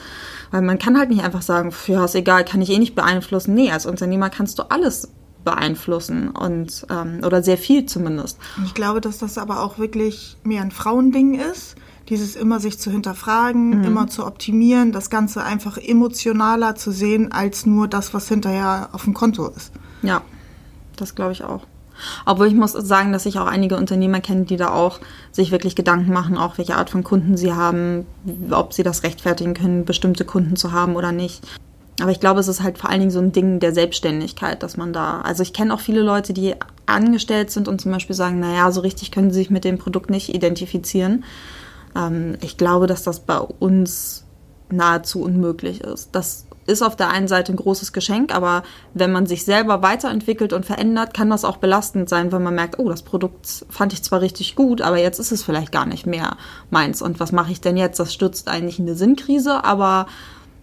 weil 0.51 0.61
man 0.61 0.79
kann 0.79 0.97
halt 0.97 1.09
nicht 1.09 1.23
einfach 1.23 1.41
sagen, 1.41 1.71
ja, 1.87 2.05
ist 2.05 2.15
egal, 2.15 2.43
kann 2.43 2.61
ich 2.61 2.69
eh 2.69 2.79
nicht 2.79 2.95
beeinflussen. 2.95 3.53
Nee, 3.53 3.71
als 3.71 3.85
Unternehmer 3.85 4.29
kannst 4.29 4.59
du 4.59 4.63
alles 4.63 5.09
beeinflussen 5.45 6.29
und 6.29 6.85
ähm, 6.89 7.21
oder 7.25 7.43
sehr 7.43 7.57
viel 7.57 7.85
zumindest. 7.85 8.37
Ich 8.65 8.73
glaube, 8.73 8.99
dass 8.99 9.19
das 9.19 9.37
aber 9.37 9.61
auch 9.63 9.77
wirklich 9.77 10.37
mehr 10.43 10.61
ein 10.61 10.71
Frauending 10.71 11.39
ist 11.39 11.75
dieses 12.09 12.35
immer 12.35 12.59
sich 12.59 12.79
zu 12.79 12.91
hinterfragen, 12.91 13.79
mhm. 13.79 13.83
immer 13.83 14.07
zu 14.07 14.25
optimieren, 14.25 14.91
das 14.91 15.09
Ganze 15.09 15.43
einfach 15.43 15.77
emotionaler 15.77 16.75
zu 16.75 16.91
sehen 16.91 17.31
als 17.31 17.65
nur 17.65 17.87
das, 17.87 18.13
was 18.13 18.27
hinterher 18.27 18.89
auf 18.93 19.03
dem 19.03 19.13
Konto 19.13 19.47
ist. 19.47 19.71
Ja, 20.01 20.23
das 21.01 21.15
glaube 21.15 21.33
ich 21.33 21.43
auch. 21.43 21.61
Obwohl 22.25 22.47
ich 22.47 22.53
muss 22.53 22.71
sagen, 22.71 23.11
dass 23.11 23.25
ich 23.25 23.39
auch 23.39 23.45
einige 23.45 23.75
Unternehmer 23.75 24.21
kenne, 24.21 24.45
die 24.45 24.57
da 24.57 24.69
auch 24.71 24.99
sich 25.31 25.51
wirklich 25.51 25.75
Gedanken 25.75 26.13
machen, 26.13 26.37
auch 26.37 26.57
welche 26.57 26.75
Art 26.75 26.89
von 26.89 27.03
Kunden 27.03 27.37
sie 27.37 27.53
haben, 27.53 28.05
ob 28.51 28.73
sie 28.73 28.83
das 28.83 29.03
rechtfertigen 29.03 29.53
können, 29.53 29.85
bestimmte 29.85 30.25
Kunden 30.25 30.55
zu 30.55 30.71
haben 30.71 30.95
oder 30.95 31.11
nicht. 31.11 31.45
Aber 32.01 32.11
ich 32.11 32.21
glaube, 32.21 32.39
es 32.39 32.47
ist 32.47 32.63
halt 32.63 32.77
vor 32.77 32.89
allen 32.89 33.01
Dingen 33.01 33.11
so 33.11 33.19
ein 33.19 33.33
Ding 33.33 33.59
der 33.59 33.73
Selbstständigkeit, 33.73 34.63
dass 34.63 34.77
man 34.77 34.93
da, 34.93 35.21
also 35.21 35.43
ich 35.43 35.51
kenne 35.51 35.73
auch 35.73 35.81
viele 35.81 36.01
Leute, 36.01 36.33
die 36.33 36.55
angestellt 36.85 37.51
sind 37.51 37.67
und 37.67 37.81
zum 37.81 37.91
Beispiel 37.91 38.15
sagen, 38.15 38.39
naja, 38.39 38.71
so 38.71 38.81
richtig 38.81 39.11
können 39.11 39.31
sie 39.31 39.39
sich 39.39 39.49
mit 39.49 39.65
dem 39.65 39.77
Produkt 39.77 40.09
nicht 40.09 40.33
identifizieren. 40.33 41.25
Ähm, 41.95 42.37
ich 42.41 42.57
glaube, 42.57 42.87
dass 42.87 43.03
das 43.03 43.19
bei 43.19 43.37
uns 43.37 44.23
nahezu 44.71 45.21
unmöglich 45.21 45.81
ist. 45.81 46.09
Das 46.13 46.45
ist 46.69 46.81
auf 46.81 46.95
der 46.95 47.09
einen 47.09 47.27
Seite 47.27 47.51
ein 47.51 47.57
großes 47.57 47.91
Geschenk, 47.93 48.33
aber 48.33 48.63
wenn 48.93 49.11
man 49.11 49.25
sich 49.25 49.43
selber 49.43 49.81
weiterentwickelt 49.81 50.53
und 50.53 50.65
verändert, 50.65 51.13
kann 51.13 51.29
das 51.29 51.43
auch 51.43 51.57
belastend 51.57 52.07
sein, 52.07 52.31
wenn 52.31 52.43
man 52.43 52.55
merkt, 52.55 52.79
oh, 52.79 52.89
das 52.89 53.01
Produkt 53.01 53.65
fand 53.69 53.93
ich 53.93 54.03
zwar 54.03 54.21
richtig 54.21 54.55
gut, 54.55 54.81
aber 54.81 54.97
jetzt 54.97 55.19
ist 55.19 55.31
es 55.31 55.43
vielleicht 55.43 55.71
gar 55.71 55.85
nicht 55.85 56.05
mehr 56.05 56.37
meins. 56.69 57.01
Und 57.01 57.19
was 57.19 57.31
mache 57.31 57.51
ich 57.51 57.61
denn 57.61 57.77
jetzt? 57.77 57.99
Das 57.99 58.13
stürzt 58.13 58.47
eigentlich 58.47 58.79
in 58.79 58.85
eine 58.85 58.95
Sinnkrise, 58.95 59.63
aber 59.63 60.07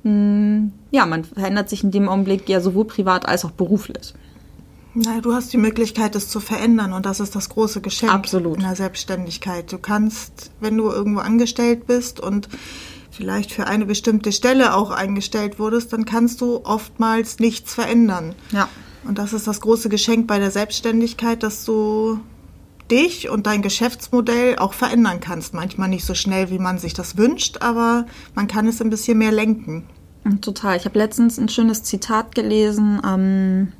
mh, 0.04 0.10
hm, 0.10 0.72
ja, 0.90 1.06
man 1.06 1.24
verändert 1.24 1.68
sich 1.68 1.84
in 1.84 1.90
dem 1.90 2.08
Augenblick 2.08 2.48
ja 2.48 2.60
sowohl 2.60 2.86
privat 2.86 3.28
als 3.28 3.44
auch 3.44 3.50
beruflich. 3.50 4.14
Na, 4.98 5.20
du 5.20 5.34
hast 5.34 5.52
die 5.52 5.58
Möglichkeit, 5.58 6.16
es 6.16 6.30
zu 6.30 6.40
verändern 6.40 6.94
und 6.94 7.04
das 7.04 7.20
ist 7.20 7.36
das 7.36 7.50
große 7.50 7.82
Geschenk 7.82 8.12
Absolut. 8.12 8.56
in 8.56 8.62
der 8.62 8.76
Selbstständigkeit. 8.76 9.70
Du 9.70 9.76
kannst, 9.76 10.50
wenn 10.58 10.78
du 10.78 10.90
irgendwo 10.90 11.20
angestellt 11.20 11.86
bist 11.86 12.18
und 12.18 12.48
vielleicht 13.16 13.52
für 13.52 13.66
eine 13.66 13.86
bestimmte 13.86 14.30
Stelle 14.32 14.74
auch 14.74 14.90
eingestellt 14.90 15.58
wurdest, 15.58 15.92
dann 15.92 16.04
kannst 16.04 16.40
du 16.40 16.60
oftmals 16.64 17.38
nichts 17.38 17.74
verändern. 17.74 18.34
Ja. 18.52 18.68
Und 19.04 19.18
das 19.18 19.32
ist 19.32 19.46
das 19.46 19.60
große 19.60 19.88
Geschenk 19.88 20.26
bei 20.26 20.38
der 20.38 20.50
Selbstständigkeit, 20.50 21.42
dass 21.42 21.64
du 21.64 22.20
dich 22.90 23.28
und 23.28 23.46
dein 23.46 23.62
Geschäftsmodell 23.62 24.58
auch 24.58 24.74
verändern 24.74 25.20
kannst. 25.20 25.54
Manchmal 25.54 25.88
nicht 25.88 26.04
so 26.04 26.14
schnell, 26.14 26.50
wie 26.50 26.58
man 26.58 26.78
sich 26.78 26.94
das 26.94 27.16
wünscht, 27.16 27.58
aber 27.60 28.06
man 28.34 28.46
kann 28.46 28.66
es 28.66 28.80
ein 28.80 28.90
bisschen 28.90 29.18
mehr 29.18 29.32
lenken. 29.32 29.84
Total. 30.40 30.76
Ich 30.76 30.84
habe 30.84 30.98
letztens 30.98 31.38
ein 31.38 31.48
schönes 31.48 31.82
Zitat 31.84 32.34
gelesen. 32.34 33.00
Ähm, 33.04 33.72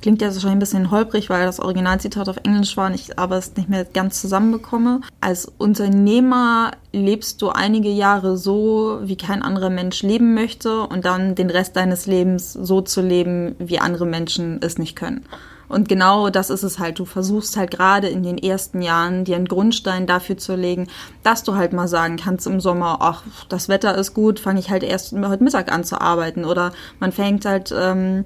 klingt 0.00 0.20
jetzt 0.20 0.34
wahrscheinlich 0.34 0.56
ein 0.56 0.60
bisschen 0.60 0.90
holprig, 0.90 1.30
weil 1.30 1.46
das 1.46 1.60
Originalzitat 1.60 2.28
auf 2.28 2.38
Englisch 2.42 2.76
war 2.76 2.86
und 2.86 2.94
ich 2.94 3.18
aber 3.18 3.36
es 3.36 3.56
nicht 3.56 3.68
mehr 3.68 3.84
ganz 3.84 4.20
zusammenbekomme. 4.20 5.00
Als 5.20 5.46
Unternehmer 5.58 6.72
lebst 6.92 7.40
du 7.42 7.50
einige 7.50 7.90
Jahre 7.90 8.36
so, 8.36 8.98
wie 9.02 9.16
kein 9.16 9.42
anderer 9.42 9.70
Mensch 9.70 10.02
leben 10.02 10.34
möchte 10.34 10.82
und 10.82 11.04
dann 11.04 11.34
den 11.34 11.50
Rest 11.50 11.76
deines 11.76 12.06
Lebens 12.06 12.52
so 12.52 12.80
zu 12.80 13.00
leben, 13.00 13.54
wie 13.58 13.78
andere 13.78 14.06
Menschen 14.06 14.58
es 14.60 14.78
nicht 14.78 14.96
können. 14.96 15.24
Und 15.68 15.88
genau 15.88 16.30
das 16.30 16.50
ist 16.50 16.62
es 16.62 16.78
halt. 16.78 16.98
Du 16.98 17.04
versuchst 17.04 17.56
halt 17.56 17.72
gerade 17.72 18.08
in 18.08 18.22
den 18.22 18.38
ersten 18.38 18.82
Jahren 18.82 19.24
dir 19.24 19.36
einen 19.36 19.48
Grundstein 19.48 20.06
dafür 20.06 20.36
zu 20.36 20.54
legen, 20.54 20.88
dass 21.22 21.42
du 21.42 21.56
halt 21.56 21.72
mal 21.72 21.88
sagen 21.88 22.16
kannst 22.16 22.46
im 22.46 22.60
Sommer, 22.60 22.98
ach, 23.00 23.22
das 23.48 23.68
Wetter 23.68 23.96
ist 23.96 24.14
gut, 24.14 24.38
fange 24.38 24.60
ich 24.60 24.70
halt 24.70 24.84
erst 24.84 25.12
heute 25.12 25.42
Mittag 25.42 25.72
an 25.72 25.84
zu 25.84 26.00
arbeiten. 26.00 26.44
Oder 26.44 26.72
man 27.00 27.10
fängt 27.10 27.44
halt, 27.44 27.74
ähm, 27.76 28.24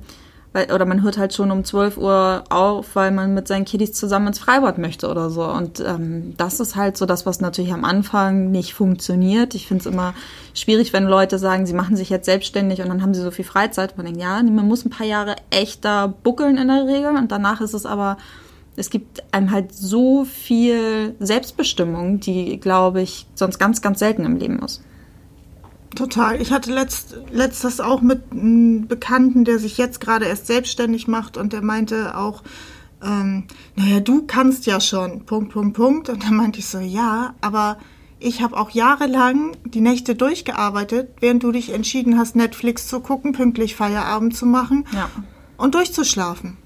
weil, 0.53 0.73
oder 0.73 0.85
man 0.85 1.03
hört 1.03 1.17
halt 1.17 1.33
schon 1.33 1.51
um 1.51 1.65
12 1.65 1.97
Uhr 1.97 2.45
auf, 2.51 2.97
weil 2.97 3.13
man 3.13 3.35
mit 3.35 3.47
seinen 3.47 3.65
Kiddies 3.65 3.93
zusammen 3.93 4.29
ins 4.29 4.41
Freibad 4.41 4.79
möchte 4.79 5.09
oder 5.09 5.31
so. 5.31 5.45
Und 5.45 5.81
ähm, 5.81 6.35
das 6.37 6.59
ist 6.59 6.75
halt 6.75 6.97
so 6.97 7.07
das, 7.07 7.25
was 7.25 7.41
natürlich 7.41 7.73
am 7.73 7.85
Anfang 7.85 8.51
nicht 8.51 8.75
funktioniert. 8.75 9.55
Ich 9.55 9.69
finde 9.69 9.83
es 9.83 9.87
immer 9.87 10.15
schwierig, 10.55 10.93
wenn 10.93 11.05
Leute 11.05 11.39
sagen, 11.39 11.67
sie 11.67 11.75
machen 11.75 11.97
sich 11.97 12.11
jetzt 12.11 12.27
selbstständig 12.27 12.83
und 12.83 12.89
dann 12.89 13.03
haben 13.03 13.15
sie 13.15 13.23
so 13.23 13.31
viel 13.31 13.45
Freizeit. 13.45 13.97
Man 13.97 14.07
denkt, 14.07 14.21
ja, 14.21 14.43
man 14.43 14.67
muss 14.67 14.85
ein 14.85 14.91
paar 14.91 15.07
Jahre 15.07 15.37
echter 15.51 16.09
buckeln 16.09 16.59
in 16.59 16.67
der 16.69 16.87
Regel 16.87 17.17
und 17.17 17.31
danach 17.31 17.61
ist 17.61 17.75
es 17.75 17.87
aber 17.87 18.17
es 18.77 18.91
gibt 18.91 19.23
einem 19.33 19.51
halt 19.51 19.75
so 19.75 20.25
viel 20.25 21.15
Selbstbestimmung, 21.21 22.21
die, 22.21 22.59
glaube 22.59 23.03
ich, 23.03 23.27
sonst 23.35 23.59
ganz, 23.59 23.83
ganz 23.83 23.99
selten 23.99 24.25
im 24.25 24.37
Leben 24.37 24.59
ist. 24.61 24.83
Total. 25.95 26.41
Ich 26.41 26.53
hatte 26.53 26.73
letzt, 26.73 27.17
letztes 27.33 27.81
auch 27.81 28.01
mit 28.01 28.23
einem 28.31 28.87
Bekannten, 28.87 29.45
der 29.45 29.59
sich 29.59 29.77
jetzt 29.77 30.01
gerade 30.01 30.27
erst 30.27 30.47
selbstständig 30.47 31.09
macht 31.09 31.37
und 31.37 31.53
der 31.53 31.63
meinte 31.63 32.17
auch, 32.17 32.43
ähm, 33.03 33.45
naja, 33.77 34.01
du 34.01 34.27
kannst 34.27 34.67
ja 34.67 34.81
schon, 34.81 35.25
Punkt, 35.27 35.53
Punkt, 35.53 35.77
Punkt. 35.77 36.09
Und 36.09 36.23
dann 36.25 36.37
meinte 36.37 36.59
ich 36.61 36.67
so, 36.69 36.79
ja, 36.79 37.35
aber 37.41 37.79
ich 38.19 38.43
habe 38.43 38.57
auch 38.59 38.71
jahrelang 38.71 39.57
die 39.65 39.81
Nächte 39.81 40.15
durchgearbeitet, 40.15 41.09
während 41.21 41.43
du 41.43 41.53
dich 41.53 41.73
entschieden 41.73 42.19
hast, 42.19 42.37
Netflix 42.37 42.87
zu 42.87 43.01
gucken, 43.01 43.33
pünktlich 43.33 43.75
Feierabend 43.75 44.37
zu 44.37 44.47
machen 44.47 44.87
Ja. 44.95 45.09
und 45.57 45.75
durchzuschlafen. 45.75 46.57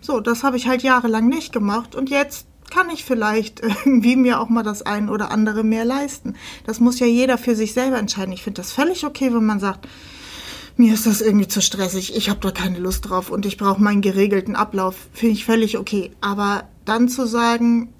So, 0.00 0.20
das 0.20 0.42
habe 0.44 0.56
ich 0.56 0.66
halt 0.68 0.82
jahrelang 0.82 1.28
nicht 1.28 1.52
gemacht 1.52 1.94
und 1.94 2.10
jetzt 2.10 2.46
kann 2.72 2.88
ich 2.90 3.04
vielleicht 3.04 3.60
irgendwie 3.62 4.16
mir 4.16 4.40
auch 4.40 4.48
mal 4.48 4.62
das 4.62 4.82
ein 4.82 5.08
oder 5.08 5.30
andere 5.30 5.62
mehr 5.62 5.84
leisten. 5.84 6.34
Das 6.64 6.80
muss 6.80 6.98
ja 7.00 7.06
jeder 7.06 7.36
für 7.36 7.54
sich 7.54 7.74
selber 7.74 7.98
entscheiden. 7.98 8.32
Ich 8.32 8.42
finde 8.42 8.62
das 8.62 8.72
völlig 8.72 9.04
okay, 9.04 9.32
wenn 9.32 9.44
man 9.44 9.60
sagt, 9.60 9.86
mir 10.76 10.94
ist 10.94 11.06
das 11.06 11.20
irgendwie 11.20 11.48
zu 11.48 11.60
stressig, 11.60 12.16
ich 12.16 12.30
habe 12.30 12.40
da 12.40 12.50
keine 12.50 12.78
Lust 12.78 13.10
drauf 13.10 13.28
und 13.28 13.44
ich 13.44 13.58
brauche 13.58 13.82
meinen 13.82 14.00
geregelten 14.00 14.56
Ablauf. 14.56 14.96
Finde 15.12 15.34
ich 15.34 15.44
völlig 15.44 15.76
okay. 15.76 16.12
Aber 16.22 16.64
dann 16.86 17.08
zu 17.08 17.26
sagen, 17.26 17.92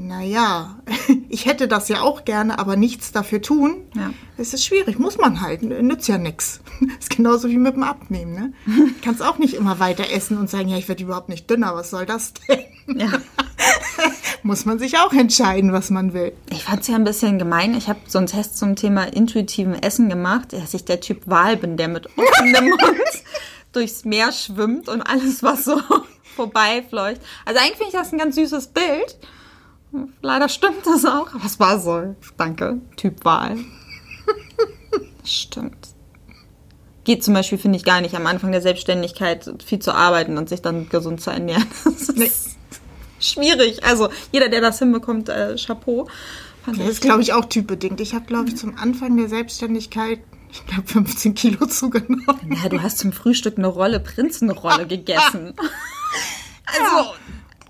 naja, 0.00 0.78
ich 1.28 1.46
hätte 1.46 1.66
das 1.68 1.88
ja 1.88 2.00
auch 2.02 2.24
gerne, 2.24 2.58
aber 2.60 2.76
nichts 2.76 3.10
dafür 3.12 3.42
tun, 3.42 3.82
Ja. 3.96 4.10
es 4.36 4.54
ist 4.54 4.64
schwierig, 4.64 4.98
muss 4.98 5.18
man 5.18 5.40
halt, 5.40 5.62
nützt 5.62 6.06
ja 6.08 6.16
nix. 6.18 6.60
Ist 7.00 7.10
genauso 7.10 7.48
wie 7.48 7.56
mit 7.58 7.74
dem 7.74 7.82
Abnehmen, 7.82 8.32
ne? 8.32 8.52
Kannst 9.02 9.20
auch 9.22 9.38
nicht 9.38 9.54
immer 9.54 9.80
weiter 9.80 10.04
essen 10.12 10.38
und 10.38 10.48
sagen, 10.48 10.68
ja, 10.68 10.76
ich 10.76 10.86
werde 10.88 11.02
überhaupt 11.02 11.28
nicht 11.28 11.50
dünner, 11.50 11.74
was 11.74 11.90
soll 11.90 12.06
das 12.06 12.32
denn? 12.48 12.98
Ja. 13.00 13.10
Muss 14.44 14.64
man 14.64 14.78
sich 14.78 14.96
auch 14.98 15.12
entscheiden, 15.12 15.72
was 15.72 15.90
man 15.90 16.12
will. 16.12 16.32
Ich 16.50 16.62
fand 16.64 16.82
es 16.82 16.86
ja 16.86 16.94
ein 16.94 17.02
bisschen 17.04 17.38
gemein. 17.40 17.74
Ich 17.76 17.88
habe 17.88 17.98
so 18.06 18.18
einen 18.18 18.28
Test 18.28 18.56
zum 18.56 18.76
Thema 18.76 19.02
intuitiven 19.12 19.74
Essen 19.74 20.08
gemacht, 20.08 20.52
dass 20.52 20.72
ich 20.74 20.84
der 20.84 21.00
Typ 21.00 21.22
Wal 21.26 21.56
bin, 21.56 21.76
der 21.76 21.88
mit 21.88 22.06
offenem 22.16 22.68
Mund 22.70 22.80
durchs 23.72 24.04
Meer 24.04 24.30
schwimmt 24.30 24.88
und 24.88 25.02
alles, 25.02 25.42
was 25.42 25.64
so 25.64 25.80
vorbeifleucht. 26.36 27.20
Also 27.44 27.60
eigentlich 27.60 27.76
finde 27.78 27.88
ich 27.88 27.92
das 27.98 28.12
ein 28.12 28.18
ganz 28.18 28.36
süßes 28.36 28.68
Bild. 28.68 29.18
Leider 30.22 30.48
stimmt 30.48 30.84
das 30.86 31.04
auch, 31.04 31.34
aber 31.34 31.44
es 31.44 31.58
war 31.58 31.78
so. 31.80 32.14
Danke, 32.36 32.80
Typ 32.96 33.24
Wal. 33.24 33.56
Stimmt. 35.24 35.76
Geht 37.04 37.24
zum 37.24 37.34
Beispiel, 37.34 37.58
finde 37.58 37.78
ich, 37.78 37.84
gar 37.84 38.00
nicht 38.00 38.14
am 38.14 38.26
Anfang 38.26 38.52
der 38.52 38.60
Selbstständigkeit 38.60 39.50
viel 39.64 39.78
zu 39.78 39.92
arbeiten 39.94 40.36
und 40.36 40.48
sich 40.48 40.60
dann 40.62 40.88
gesund 40.88 41.20
zu 41.20 41.30
ernähren. 41.30 41.66
Das 41.84 42.08
ist 42.08 42.16
Nee. 42.16 42.30
schwierig. 43.18 43.84
Also 43.84 44.08
jeder, 44.32 44.48
der 44.48 44.60
das 44.60 44.78
hinbekommt, 44.78 45.28
äh, 45.28 45.56
Chapeau. 45.56 46.06
Fand 46.64 46.78
Das 46.78 46.86
ist, 46.88 47.00
glaube 47.00 47.22
ich, 47.22 47.32
auch 47.32 47.46
typebedingt. 47.46 48.00
Ich 48.00 48.14
habe, 48.14 48.26
glaube 48.26 48.48
ich, 48.50 48.56
zum 48.56 48.76
Anfang 48.76 49.16
der 49.16 49.28
Selbstständigkeit, 49.28 50.20
ich 50.52 50.66
glaube, 50.66 50.86
15 50.86 51.34
Kilo 51.34 51.66
zugenommen. 51.68 52.26
Ja, 52.62 52.68
du 52.68 52.82
hast 52.82 52.98
zum 52.98 53.12
Frühstück 53.12 53.56
eine 53.58 53.68
Rolle 53.68 54.00
Prinzenrolle 54.00 54.86
gegessen. 54.86 55.54
Also, 56.66 57.14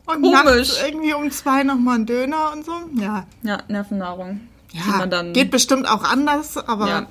Und 0.09 0.23
Komisch. 0.23 0.73
irgendwie 0.83 1.13
um 1.13 1.31
zwei 1.31 1.65
nochmal 1.65 1.99
ein 1.99 2.07
Döner 2.07 2.53
und 2.53 2.65
so. 2.65 2.73
Ja. 2.95 3.27
ja, 3.43 3.59
Nervennahrung. 3.69 4.41
Ja, 4.73 5.07
geht 5.33 5.51
bestimmt 5.51 5.89
auch 5.89 6.03
anders, 6.03 6.57
aber 6.57 6.89
Ja. 6.89 7.07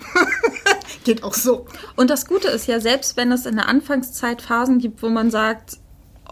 geht 1.03 1.23
auch 1.23 1.33
so. 1.33 1.67
Und 1.95 2.09
das 2.09 2.27
Gute 2.27 2.47
ist 2.49 2.67
ja, 2.67 2.79
selbst 2.79 3.17
wenn 3.17 3.31
es 3.31 3.45
in 3.45 3.55
der 3.55 3.67
Anfangszeit 3.67 4.41
Phasen 4.41 4.79
gibt, 4.79 5.01
wo 5.01 5.09
man 5.09 5.31
sagt, 5.31 5.77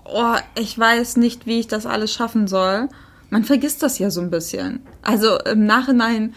oh, 0.06 0.36
ich 0.56 0.78
weiß 0.78 1.18
nicht, 1.18 1.46
wie 1.46 1.60
ich 1.60 1.68
das 1.68 1.86
alles 1.86 2.14
schaffen 2.14 2.48
soll, 2.48 2.90
man 3.30 3.44
vergisst 3.44 3.84
das 3.84 4.00
ja 4.00 4.10
so 4.10 4.22
ein 4.22 4.30
bisschen. 4.30 4.82
Also 5.02 5.38
im 5.40 5.66
Nachhinein 5.66 6.34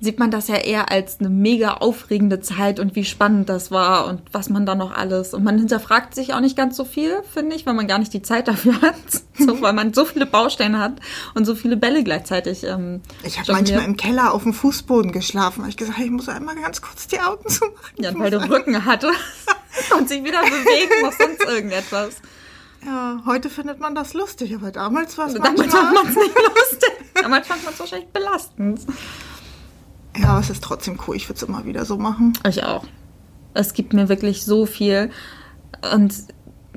sieht 0.00 0.18
man 0.18 0.30
das 0.30 0.48
ja 0.48 0.56
eher 0.56 0.90
als 0.90 1.20
eine 1.20 1.28
mega 1.28 1.74
aufregende 1.74 2.40
Zeit 2.40 2.80
und 2.80 2.96
wie 2.96 3.04
spannend 3.04 3.48
das 3.50 3.70
war 3.70 4.06
und 4.06 4.22
was 4.32 4.48
man 4.48 4.64
da 4.64 4.74
noch 4.74 4.92
alles. 4.96 5.34
Und 5.34 5.44
man 5.44 5.58
hinterfragt 5.58 6.14
sich 6.14 6.32
auch 6.32 6.40
nicht 6.40 6.56
ganz 6.56 6.76
so 6.76 6.84
viel, 6.86 7.22
finde 7.34 7.54
ich, 7.54 7.66
weil 7.66 7.74
man 7.74 7.86
gar 7.86 7.98
nicht 7.98 8.12
die 8.14 8.22
Zeit 8.22 8.48
dafür 8.48 8.80
hat. 8.82 8.94
So, 9.38 9.60
weil 9.60 9.72
man 9.74 9.92
so 9.92 10.04
viele 10.04 10.26
Baustellen 10.26 10.78
hat 10.78 10.94
und 11.34 11.44
so 11.44 11.54
viele 11.54 11.76
Bälle 11.76 12.02
gleichzeitig. 12.02 12.64
Ähm, 12.64 13.02
Ich 13.24 13.38
habe 13.38 13.52
manchmal 13.52 13.84
im 13.84 13.96
Keller 13.96 14.32
auf 14.32 14.42
dem 14.42 14.54
Fußboden 14.54 15.12
geschlafen. 15.12 15.62
Hab 15.62 15.68
ich 15.70 15.76
gesagt, 15.76 15.98
ich 15.98 16.10
muss 16.10 16.28
einmal 16.28 16.54
ganz 16.56 16.80
kurz 16.80 17.06
die 17.06 17.20
Augen 17.20 17.44
zumachen. 17.48 17.96
Ja, 17.98 18.12
weil 18.18 18.30
du 18.30 18.38
Rücken 18.50 18.84
hattest 18.84 19.18
und 19.98 20.08
sich 20.08 20.24
wieder 20.24 20.40
bewegen 20.42 21.04
muss, 21.04 21.14
sonst 21.18 21.44
irgendetwas. 21.46 22.16
Ja, 22.86 23.20
heute 23.26 23.50
findet 23.50 23.78
man 23.80 23.94
das 23.94 24.14
lustig, 24.14 24.54
aber 24.54 24.70
damals 24.70 25.18
war 25.18 25.26
es 25.26 25.34
Damals 25.34 25.60
fand 25.60 25.72
manchmal... 25.72 25.92
man 25.92 26.08
es 26.08 26.16
nicht 26.16 26.34
lustig. 26.34 26.90
Damals 27.22 27.46
fand 27.46 27.64
man 27.64 27.74
es 27.74 27.80
wahrscheinlich 27.80 28.08
belastend. 28.08 28.80
Ja, 30.16 30.38
es 30.40 30.50
ist 30.50 30.62
trotzdem 30.62 30.98
cool. 31.06 31.16
Ich 31.16 31.28
würde 31.28 31.36
es 31.36 31.42
immer 31.42 31.64
wieder 31.64 31.84
so 31.84 31.96
machen. 31.96 32.32
Ich 32.48 32.64
auch. 32.64 32.84
Es 33.54 33.74
gibt 33.74 33.92
mir 33.92 34.08
wirklich 34.08 34.44
so 34.44 34.66
viel. 34.66 35.10
Und 35.92 36.14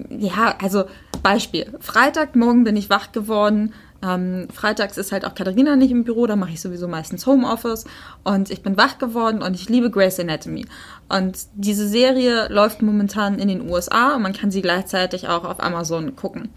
ja, 0.10 0.56
also 0.62 0.86
Beispiel. 1.22 1.78
Freitagmorgen 1.80 2.64
bin 2.64 2.76
ich 2.76 2.90
wach 2.90 3.12
geworden. 3.12 3.74
Ähm, 4.04 4.48
freitags 4.54 4.98
ist 4.98 5.14
halt 5.14 5.24
auch 5.24 5.34
Katharina 5.34 5.78
nicht 5.78 5.92
im 5.92 6.04
Büro, 6.04 6.28
da 6.28 6.36
mache 6.36 6.52
ich 6.52 6.62
sowieso 6.62 6.90
meistens 6.90 7.26
Homeoffice. 7.26 7.86
Und 8.24 8.52
ich 8.52 8.62
bin 8.62 8.76
wach 8.76 8.98
geworden 8.98 9.42
und 9.42 9.56
ich 9.56 9.70
liebe 9.70 9.90
Grey's 9.90 10.20
Anatomy. 10.20 10.66
Und 11.08 11.38
diese 11.56 11.88
Serie 11.88 12.48
läuft 12.50 12.82
momentan 12.82 13.40
in 13.40 13.48
den 13.48 13.70
USA 13.70 14.16
und 14.16 14.24
man 14.24 14.34
kann 14.34 14.52
sie 14.52 14.62
gleichzeitig 14.62 15.30
auch 15.30 15.46
auf 15.46 15.64
Amazon 15.64 16.16
gucken. 16.18 16.50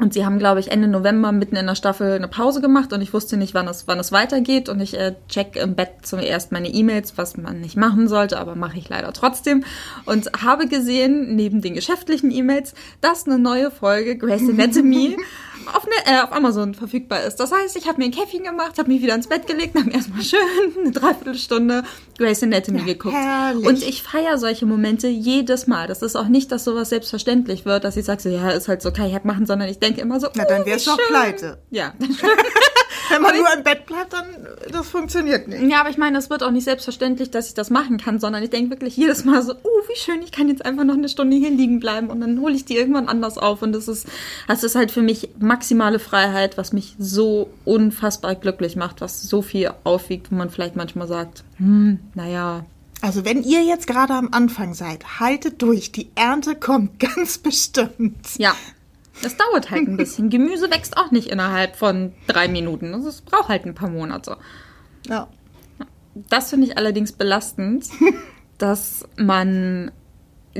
Und 0.00 0.14
sie 0.14 0.24
haben, 0.24 0.38
glaube 0.38 0.60
ich, 0.60 0.70
Ende 0.70 0.86
November 0.86 1.32
mitten 1.32 1.56
in 1.56 1.66
der 1.66 1.74
Staffel 1.74 2.12
eine 2.12 2.28
Pause 2.28 2.60
gemacht 2.60 2.92
und 2.92 3.00
ich 3.00 3.12
wusste 3.12 3.36
nicht, 3.36 3.54
wann 3.54 3.66
es, 3.66 3.88
wann 3.88 3.98
es 3.98 4.12
weitergeht. 4.12 4.68
Und 4.68 4.80
ich 4.80 4.96
äh, 4.96 5.16
check 5.28 5.56
im 5.56 5.74
Bett 5.74 5.90
zuerst 6.02 6.52
meine 6.52 6.68
E-Mails, 6.68 7.18
was 7.18 7.36
man 7.36 7.60
nicht 7.60 7.76
machen 7.76 8.06
sollte, 8.06 8.38
aber 8.38 8.54
mache 8.54 8.78
ich 8.78 8.88
leider 8.88 9.12
trotzdem. 9.12 9.64
Und 10.04 10.30
habe 10.40 10.68
gesehen, 10.68 11.34
neben 11.34 11.62
den 11.62 11.74
geschäftlichen 11.74 12.30
E-Mails, 12.30 12.74
dass 13.00 13.26
eine 13.26 13.38
neue 13.38 13.70
Folge 13.72 14.16
Grey's 14.16 14.48
Anatomy 14.48 15.16
auf, 15.74 15.84
ne, 15.84 15.92
äh, 16.06 16.20
auf 16.20 16.32
Amazon 16.32 16.74
verfügbar 16.74 17.22
ist. 17.24 17.36
Das 17.36 17.52
heißt, 17.52 17.76
ich 17.76 17.86
habe 17.88 17.98
mir 17.98 18.06
ein 18.06 18.10
Käffchen 18.10 18.44
gemacht, 18.44 18.78
habe 18.78 18.90
mich 18.90 19.02
wieder 19.02 19.14
ins 19.14 19.26
Bett 19.26 19.46
gelegt 19.46 19.74
und 19.74 19.82
habe 19.84 19.94
erstmal 19.94 20.22
schön 20.22 20.38
eine 20.80 20.90
Dreiviertelstunde 20.92 21.84
Grey's 22.18 22.42
Anatomy 22.42 22.82
geguckt. 22.82 23.14
herrlich. 23.14 23.66
Und 23.66 23.82
ich 23.82 24.02
feiere 24.02 24.38
solche 24.38 24.66
Momente 24.66 25.08
jedes 25.08 25.66
Mal. 25.66 25.86
Das 25.86 26.02
ist 26.02 26.16
auch 26.16 26.28
nicht, 26.28 26.50
dass 26.52 26.64
sowas 26.64 26.90
selbstverständlich 26.90 27.64
wird, 27.64 27.84
dass 27.84 27.96
ich 27.96 28.04
sage, 28.04 28.22
so, 28.22 28.28
ja, 28.28 28.50
ist 28.50 28.68
halt 28.68 28.82
so, 28.82 28.90
kann 28.92 29.06
ich 29.06 29.12
halt 29.12 29.24
machen, 29.24 29.46
sondern 29.46 29.68
ich 29.68 29.78
denke 29.78 30.00
immer 30.00 30.20
so, 30.20 30.28
Na, 30.34 30.44
dann 30.44 30.62
oh, 30.62 30.66
wär's 30.66 30.82
wie 30.82 30.90
doch 30.90 30.98
schön. 30.98 31.06
pleite. 31.08 31.58
Ja. 31.70 31.94
Wenn 33.10 33.22
man 33.22 33.36
nur 33.36 33.46
im 33.56 33.62
Bett 33.62 33.86
bleibt, 33.86 34.12
dann 34.12 34.24
das 34.72 34.88
funktioniert 34.88 35.48
nicht. 35.48 35.62
Ja, 35.62 35.80
aber 35.80 35.90
ich 35.90 35.98
meine, 35.98 36.18
es 36.18 36.30
wird 36.30 36.42
auch 36.42 36.50
nicht 36.50 36.64
selbstverständlich, 36.64 37.30
dass 37.30 37.48
ich 37.48 37.54
das 37.54 37.70
machen 37.70 37.98
kann, 37.98 38.18
sondern 38.20 38.42
ich 38.42 38.50
denke 38.50 38.70
wirklich 38.70 38.96
jedes 38.96 39.24
Mal 39.24 39.42
so, 39.42 39.54
oh, 39.54 39.82
wie 39.88 39.98
schön, 39.98 40.22
ich 40.22 40.32
kann 40.32 40.48
jetzt 40.48 40.64
einfach 40.64 40.84
noch 40.84 40.94
eine 40.94 41.08
Stunde 41.08 41.36
hier 41.36 41.50
liegen 41.50 41.80
bleiben 41.80 42.08
und 42.08 42.20
dann 42.20 42.40
hole 42.40 42.54
ich 42.54 42.64
die 42.64 42.76
irgendwann 42.76 43.08
anders 43.08 43.38
auf. 43.38 43.62
Und 43.62 43.72
das 43.72 43.88
ist, 43.88 44.06
das 44.46 44.64
ist 44.64 44.74
halt 44.74 44.90
für 44.90 45.02
mich 45.02 45.30
maximale 45.38 45.98
Freiheit, 45.98 46.58
was 46.58 46.72
mich 46.72 46.94
so 46.98 47.50
unfassbar 47.64 48.34
glücklich 48.34 48.76
macht, 48.76 49.00
was 49.00 49.22
so 49.22 49.42
viel 49.42 49.70
aufwiegt, 49.84 50.30
wo 50.30 50.36
man 50.36 50.50
vielleicht 50.50 50.76
manchmal 50.76 51.06
sagt, 51.08 51.44
hm, 51.58 51.98
naja, 52.14 52.64
Also 53.00 53.24
wenn 53.24 53.42
ihr 53.42 53.62
jetzt 53.62 53.86
gerade 53.86 54.14
am 54.14 54.28
Anfang 54.32 54.74
seid, 54.74 55.20
haltet 55.20 55.62
durch. 55.62 55.92
Die 55.92 56.10
Ernte 56.16 56.54
kommt 56.56 56.98
ganz 57.16 57.38
bestimmt. 57.38 58.26
Ja, 58.38 58.54
das 59.22 59.36
dauert 59.36 59.70
halt 59.70 59.88
ein 59.88 59.96
bisschen. 59.96 60.30
Gemüse 60.30 60.70
wächst 60.70 60.96
auch 60.96 61.10
nicht 61.10 61.28
innerhalb 61.28 61.76
von 61.76 62.12
drei 62.26 62.48
Minuten. 62.48 62.94
Also 62.94 63.08
es 63.08 63.20
braucht 63.20 63.48
halt 63.48 63.64
ein 63.64 63.74
paar 63.74 63.90
Monate. 63.90 64.36
Ja. 65.06 65.28
Das 66.14 66.50
finde 66.50 66.66
ich 66.66 66.76
allerdings 66.76 67.12
belastend, 67.12 67.86
dass 68.58 69.06
man 69.16 69.92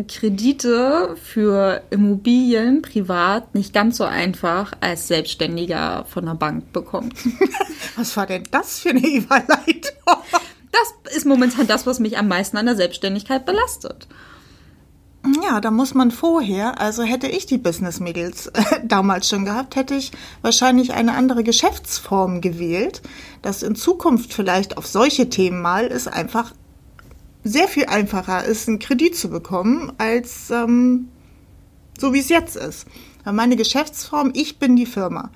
Kredite 0.07 1.17
für 1.21 1.83
Immobilien 1.91 2.83
privat 2.83 3.55
nicht 3.55 3.73
ganz 3.73 3.97
so 3.97 4.05
einfach 4.05 4.73
als 4.81 5.09
Selbstständiger 5.09 6.05
von 6.09 6.27
der 6.27 6.35
Bank 6.35 6.73
bekommt. 6.73 7.15
Was 7.97 8.17
war 8.17 8.27
denn 8.27 8.45
das 8.50 8.79
für 8.79 8.91
eine 8.91 9.07
Überleitung? 9.07 9.97
Das 10.71 11.17
ist 11.17 11.27
momentan 11.27 11.67
das, 11.67 11.87
was 11.87 11.99
mich 11.99 12.19
am 12.19 12.29
meisten 12.29 12.57
an 12.57 12.67
der 12.67 12.77
Selbstständigkeit 12.77 13.47
belastet. 13.47 14.07
Ja, 15.42 15.61
da 15.61 15.71
muss 15.71 15.95
man 15.95 16.11
vorher, 16.11 16.80
also 16.80 17.02
hätte 17.02 17.28
ich 17.28 17.47
die 17.47 17.59
Business 17.59 18.00
Mädels 18.00 18.47
äh, 18.49 18.62
damals 18.85 19.28
schon 19.28 19.45
gehabt, 19.45 19.76
hätte 19.76 19.95
ich 19.95 20.11
wahrscheinlich 20.42 20.92
eine 20.92 21.14
andere 21.14 21.45
Geschäftsform 21.45 22.40
gewählt. 22.40 23.02
Das 23.42 23.62
in 23.62 23.75
Zukunft 23.75 24.33
vielleicht 24.33 24.76
auf 24.76 24.87
solche 24.87 25.28
Themen 25.28 25.61
mal 25.61 25.87
ist 25.87 26.09
einfach 26.09 26.52
sehr 27.45 27.68
viel 27.68 27.87
einfacher 27.87 28.45
ist, 28.45 28.68
einen 28.68 28.78
Kredit 28.78 29.16
zu 29.16 29.30
bekommen, 29.30 29.92
als 29.99 30.50
ähm, 30.50 31.09
so 31.99 32.12
wie 32.12 32.21
es 32.21 32.28
jetzt 32.28 32.57
ist. 32.57 32.87
Weil 33.25 33.33
meine 33.33 33.57
Geschäftsform, 33.57 34.33
ich 34.35 34.59
bin 34.59 34.76
die 34.76 34.87
Firma. 34.87 35.30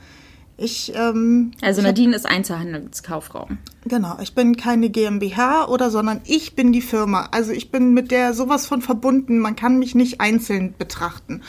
Ich, 0.56 0.92
ähm, 0.94 1.52
Also 1.60 1.82
Nadine 1.82 2.14
ist 2.14 2.26
Einzelhandelskauffrau. 2.26 3.48
Genau, 3.84 4.18
ich 4.22 4.34
bin 4.34 4.56
keine 4.56 4.90
GmbH 4.90 5.66
oder, 5.66 5.90
sondern 5.90 6.20
ich 6.24 6.54
bin 6.54 6.72
die 6.72 6.82
Firma. 6.82 7.28
Also 7.32 7.52
ich 7.52 7.70
bin 7.70 7.94
mit 7.94 8.10
der 8.10 8.34
sowas 8.34 8.66
von 8.66 8.82
verbunden. 8.82 9.38
Man 9.38 9.56
kann 9.56 9.78
mich 9.78 9.94
nicht 9.94 10.20
einzeln 10.20 10.74
betrachten. 10.78 11.42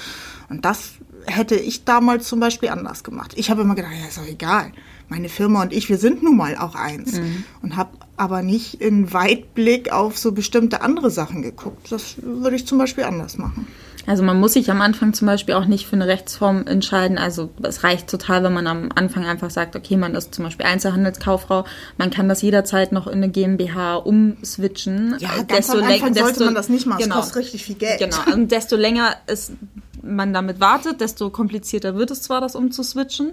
Und 0.50 0.66
das 0.66 0.94
hätte 1.26 1.56
ich 1.56 1.86
damals 1.86 2.28
zum 2.28 2.40
Beispiel 2.40 2.70
anders 2.70 3.04
gemacht. 3.04 3.34
Ich 3.36 3.50
habe 3.50 3.62
immer 3.62 3.76
gedacht, 3.76 3.94
ja, 4.00 4.08
ist 4.08 4.18
doch 4.18 4.28
egal. 4.28 4.72
Meine 5.10 5.30
Firma 5.30 5.62
und 5.62 5.74
ich, 5.74 5.90
wir 5.90 5.98
sind 5.98 6.24
nun 6.24 6.36
mal 6.36 6.58
auch 6.58 6.76
eins. 6.76 7.20
Und 7.62 7.76
habe 7.76 7.92
aber 8.18 8.42
nicht 8.42 8.82
in 8.82 9.14
Weitblick 9.14 9.92
auf 9.92 10.18
so 10.18 10.32
bestimmte 10.32 10.82
andere 10.82 11.12
Sachen 11.12 11.42
geguckt. 11.42 11.92
Das 11.92 12.16
würde 12.22 12.56
ich 12.56 12.66
zum 12.66 12.78
Beispiel 12.78 13.04
anders 13.04 13.38
machen. 13.38 13.68
Also 14.06 14.22
man 14.22 14.38
muss 14.40 14.54
sich 14.54 14.70
am 14.70 14.82
Anfang 14.82 15.14
zum 15.14 15.28
Beispiel 15.28 15.56
auch 15.56 15.66
nicht 15.66 15.88
für 15.88 15.96
eine 15.96 16.08
Rechtsform 16.08 16.68
entscheiden. 16.68 17.18
Also 17.18 17.50
es 17.62 17.84
reicht 17.84 18.10
total, 18.10 18.44
wenn 18.44 18.54
man 18.54 18.68
am 18.68 18.90
Anfang 18.96 19.26
einfach 19.26 19.50
sagt, 19.50 19.78
okay, 19.78 19.96
man 19.96 20.14
ist 20.14 20.36
zum 20.36 20.44
Beispiel 20.44 20.66
Einzelhandelskauffrau. 20.66 21.64
Man 21.98 22.10
kann 22.10 22.28
das 22.28 22.42
jederzeit 22.42 22.92
noch 22.92 23.08
in 23.08 23.14
eine 23.14 23.30
GmbH 23.30 23.96
umswitchen. 23.96 25.16
Ja, 25.20 25.30
ganz 25.48 25.70
am 25.70 25.80
läng- 25.80 26.04
Anfang 26.04 26.14
sollte 26.16 26.44
man 26.46 26.56
das 26.56 26.68
nicht 26.68 26.86
machen. 26.86 27.04
Genau. 27.04 27.16
Das 27.16 27.26
kostet 27.28 27.44
richtig 27.44 27.64
viel 27.64 27.76
Geld. 27.76 28.00
Genau. 28.00 28.18
Und 28.34 28.52
desto 28.52 28.76
länger 28.76 29.16
ist 29.28 29.54
man 30.02 30.34
damit 30.34 30.60
wartet, 30.60 31.00
desto 31.00 31.30
komplizierter 31.30 31.96
wird 31.96 32.12
es 32.12 32.22
zwar, 32.22 32.42
das 32.42 32.56
umzuswitchen. 32.56 33.32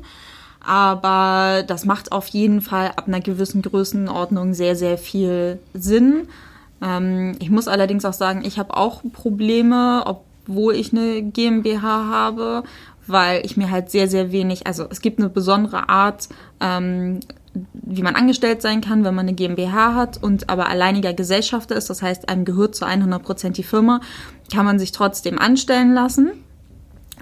Aber 0.64 1.62
das 1.66 1.84
macht 1.84 2.12
auf 2.12 2.26
jeden 2.28 2.60
Fall 2.60 2.88
ab 2.94 3.08
einer 3.08 3.20
gewissen 3.20 3.62
Größenordnung 3.62 4.54
sehr, 4.54 4.76
sehr 4.76 4.98
viel 4.98 5.58
Sinn. 5.74 6.28
Ähm, 6.82 7.36
ich 7.40 7.50
muss 7.50 7.66
allerdings 7.66 8.04
auch 8.04 8.12
sagen, 8.12 8.44
ich 8.44 8.58
habe 8.58 8.76
auch 8.76 9.02
Probleme, 9.12 10.04
obwohl 10.50 10.74
ich 10.74 10.92
eine 10.92 11.22
GmbH 11.22 12.06
habe, 12.06 12.64
weil 13.06 13.44
ich 13.44 13.56
mir 13.56 13.70
halt 13.70 13.90
sehr, 13.90 14.08
sehr 14.08 14.32
wenig, 14.32 14.66
also 14.66 14.86
es 14.90 15.00
gibt 15.00 15.18
eine 15.18 15.28
besondere 15.28 15.88
Art, 15.88 16.28
ähm, 16.60 17.20
wie 17.72 18.02
man 18.02 18.14
angestellt 18.14 18.62
sein 18.62 18.80
kann, 18.80 19.04
wenn 19.04 19.14
man 19.14 19.26
eine 19.26 19.34
GmbH 19.34 19.94
hat 19.94 20.22
und 20.22 20.48
aber 20.48 20.68
alleiniger 20.68 21.12
Gesellschafter 21.12 21.74
ist, 21.74 21.90
das 21.90 22.02
heißt, 22.02 22.28
einem 22.28 22.44
gehört 22.44 22.74
zu 22.74 22.84
100% 22.84 23.50
die 23.50 23.64
Firma, 23.64 24.00
kann 24.52 24.64
man 24.64 24.78
sich 24.78 24.92
trotzdem 24.92 25.38
anstellen 25.38 25.94
lassen. 25.94 26.32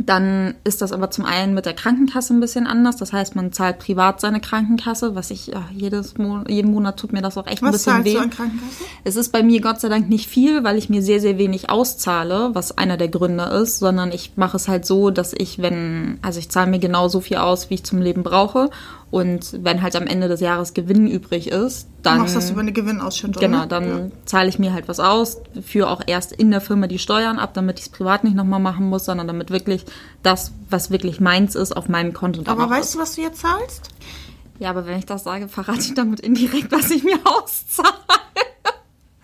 Dann 0.00 0.54
ist 0.62 0.80
das 0.80 0.92
aber 0.92 1.10
zum 1.10 1.24
einen 1.24 1.54
mit 1.54 1.66
der 1.66 1.74
Krankenkasse 1.74 2.32
ein 2.32 2.40
bisschen 2.40 2.66
anders. 2.66 2.96
Das 2.96 3.12
heißt, 3.12 3.34
man 3.34 3.52
zahlt 3.52 3.80
privat 3.80 4.20
seine 4.20 4.40
Krankenkasse, 4.40 5.14
was 5.14 5.30
ich 5.30 5.48
ja, 5.48 5.64
jedes 5.74 6.16
Mo 6.18 6.44
jeden 6.46 6.70
Monat 6.70 6.98
tut 6.98 7.12
mir 7.12 7.20
das 7.20 7.36
auch 7.36 7.46
echt 7.46 7.62
ein 7.62 7.66
Was 7.66 7.72
bisschen 7.72 7.94
zahlst 7.94 8.06
weh. 8.06 8.14
du 8.14 8.20
an 8.20 8.30
Krankenkasse? 8.30 8.84
Es 9.04 9.16
ist 9.16 9.32
bei 9.32 9.42
mir 9.42 9.60
Gott 9.60 9.80
sei 9.80 9.88
Dank 9.88 10.08
nicht 10.08 10.28
viel, 10.28 10.62
weil 10.62 10.78
ich 10.78 10.88
mir 10.88 11.02
sehr, 11.02 11.20
sehr 11.20 11.36
wenig 11.36 11.68
auszahle, 11.70 12.50
was 12.52 12.78
einer 12.78 12.96
der 12.96 13.08
Gründe 13.08 13.44
ist, 13.44 13.80
sondern 13.80 14.12
ich 14.12 14.32
mache 14.36 14.56
es 14.56 14.68
halt 14.68 14.86
so, 14.86 15.10
dass 15.10 15.32
ich, 15.32 15.60
wenn, 15.60 16.18
also 16.22 16.38
ich 16.38 16.48
zahle 16.48 16.70
mir 16.70 16.78
genau 16.78 17.08
so 17.08 17.20
viel 17.20 17.38
aus, 17.38 17.70
wie 17.70 17.74
ich 17.74 17.84
zum 17.84 18.00
Leben 18.00 18.22
brauche. 18.22 18.70
Und 19.10 19.64
wenn 19.64 19.80
halt 19.80 19.96
am 19.96 20.06
Ende 20.06 20.28
des 20.28 20.40
Jahres 20.40 20.74
Gewinn 20.74 21.06
übrig 21.08 21.48
ist, 21.48 21.84
Du 21.84 22.02
dann. 22.02 22.18
machst 22.18 22.36
das 22.36 22.50
über 22.50 22.60
eine 22.60 22.72
Gewinnausschüttung. 22.72 23.40
Genau, 23.40 23.60
ne? 23.60 23.66
dann 23.66 23.88
Ja. 23.88 24.06
zahle 24.26 24.48
ich 24.50 24.58
mir 24.58 24.74
halt 24.74 24.86
was 24.86 25.00
aus, 25.00 25.38
führe 25.62 25.88
auch 25.88 26.02
erst 26.06 26.32
in 26.32 26.50
der 26.50 26.60
Firma 26.60 26.86
die 26.88 26.98
Steuern 26.98 27.38
ab, 27.38 27.54
damit 27.54 27.78
ich 27.78 27.86
es 27.86 27.88
privat 27.90 28.22
nicht 28.24 28.36
nochmal 28.36 28.60
machen 28.60 28.86
muss, 28.88 29.06
sondern 29.06 29.26
damit 29.26 29.50
wirklich 29.50 29.86
das, 30.22 30.52
was 30.68 30.90
wirklich 30.90 31.20
meins 31.20 31.54
ist, 31.54 31.74
auf 31.74 31.88
meinem 31.88 32.12
Konto 32.12 32.42
dann 32.42 32.52
Aber 32.60 32.70
weißt 32.70 32.90
ist. 32.90 32.94
du, 32.96 32.98
was 32.98 33.14
du 33.14 33.22
jetzt 33.22 33.40
zahlst? 33.40 33.88
Ja, 34.58 34.70
aber 34.70 34.84
wenn 34.86 34.98
ich 34.98 35.06
das 35.06 35.24
sage, 35.24 35.48
verrate 35.48 35.80
ich 35.80 35.94
damit 35.94 36.20
indirekt, 36.20 36.70
was 36.72 36.90
ich 36.90 37.02
mir 37.02 37.18
auszahle. 37.24 37.88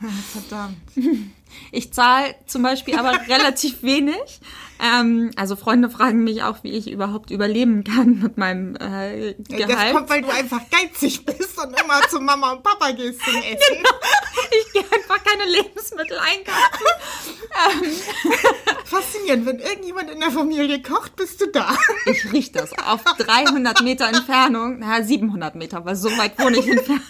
Verdammt. 0.32 0.76
Ich 1.72 1.92
zahle 1.92 2.34
zum 2.46 2.62
Beispiel 2.62 2.96
aber 2.98 3.12
relativ 3.28 3.82
wenig. 3.82 4.40
Ähm, 4.82 5.30
also 5.36 5.54
Freunde 5.54 5.88
fragen 5.88 6.24
mich 6.24 6.42
auch, 6.42 6.58
wie 6.62 6.72
ich 6.72 6.90
überhaupt 6.90 7.30
überleben 7.30 7.84
kann 7.84 8.18
mit 8.20 8.36
meinem 8.38 8.74
äh, 8.76 9.34
Das 9.48 9.68
Gehalt. 9.68 9.94
kommt, 9.94 10.10
weil 10.10 10.22
du 10.22 10.28
einfach 10.30 10.60
geizig 10.68 11.24
bist 11.24 11.56
und 11.58 11.80
immer 11.80 12.02
zu 12.10 12.20
Mama 12.20 12.52
und 12.52 12.62
Papa 12.64 12.90
gehst 12.90 13.20
zum 13.22 13.34
Essen. 13.36 13.58
Genau. 13.70 13.90
Ich 14.66 14.72
gehe 14.72 14.82
einfach 14.82 15.22
keine 15.24 15.48
Lebensmittel 15.50 16.18
einkaufen. 16.18 16.86
Faszinierend, 18.84 19.46
wenn 19.46 19.58
irgendjemand 19.60 20.10
in 20.10 20.20
der 20.20 20.30
Familie 20.32 20.82
kocht, 20.82 21.14
bist 21.16 21.40
du 21.40 21.46
da. 21.46 21.76
Ich 22.06 22.32
riech 22.32 22.52
das 22.52 22.72
auf 22.78 23.02
300 23.04 23.82
Meter 23.82 24.08
Entfernung, 24.08 24.78
na 24.80 25.02
700 25.02 25.54
Meter, 25.54 25.84
weil 25.84 25.96
so 25.96 26.10
weit 26.18 26.38
wohne 26.38 26.58
ich 26.58 26.68
entfernt. 26.68 27.02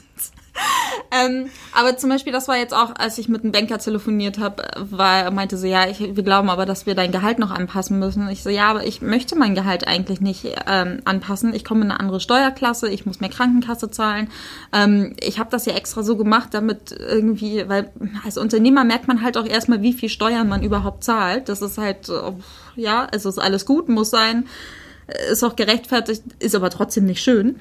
Ähm, 1.10 1.50
aber 1.72 1.96
zum 1.96 2.10
Beispiel, 2.10 2.32
das 2.32 2.48
war 2.48 2.56
jetzt 2.56 2.74
auch, 2.74 2.92
als 2.96 3.18
ich 3.18 3.28
mit 3.28 3.42
einem 3.42 3.52
Banker 3.52 3.78
telefoniert 3.78 4.38
habe, 4.38 4.62
war 4.76 5.30
meinte 5.30 5.56
so, 5.56 5.66
ja, 5.66 5.88
ich, 5.88 6.00
wir 6.00 6.22
glauben 6.22 6.50
aber, 6.50 6.66
dass 6.66 6.86
wir 6.86 6.94
dein 6.94 7.12
Gehalt 7.12 7.38
noch 7.38 7.50
anpassen 7.50 7.98
müssen. 7.98 8.28
Ich 8.28 8.42
so, 8.42 8.50
ja, 8.50 8.66
aber 8.66 8.86
ich 8.86 9.02
möchte 9.02 9.36
mein 9.36 9.54
Gehalt 9.54 9.86
eigentlich 9.86 10.20
nicht 10.20 10.44
ähm, 10.66 11.00
anpassen. 11.04 11.54
Ich 11.54 11.64
komme 11.64 11.84
in 11.84 11.90
eine 11.90 12.00
andere 12.00 12.20
Steuerklasse, 12.20 12.88
ich 12.88 13.06
muss 13.06 13.20
mehr 13.20 13.30
Krankenkasse 13.30 13.90
zahlen. 13.90 14.28
Ähm, 14.72 15.14
ich 15.20 15.38
habe 15.38 15.50
das 15.50 15.66
ja 15.66 15.74
extra 15.74 16.02
so 16.02 16.16
gemacht, 16.16 16.48
damit 16.52 16.92
irgendwie, 16.92 17.68
weil 17.68 17.90
als 18.24 18.38
Unternehmer 18.38 18.84
merkt 18.84 19.08
man 19.08 19.22
halt 19.22 19.36
auch 19.36 19.46
erstmal, 19.46 19.82
wie 19.82 19.92
viel 19.92 20.08
Steuern 20.08 20.48
man 20.48 20.62
überhaupt 20.62 21.04
zahlt. 21.04 21.48
Das 21.48 21.62
ist 21.62 21.78
halt, 21.78 22.10
ja, 22.76 23.06
es 23.12 23.24
ist 23.24 23.38
alles 23.38 23.66
gut, 23.66 23.88
muss 23.88 24.10
sein 24.10 24.44
ist 25.30 25.44
auch 25.44 25.54
gerechtfertigt, 25.54 26.22
ist 26.38 26.54
aber 26.54 26.70
trotzdem 26.70 27.04
nicht 27.04 27.22
schön. 27.22 27.60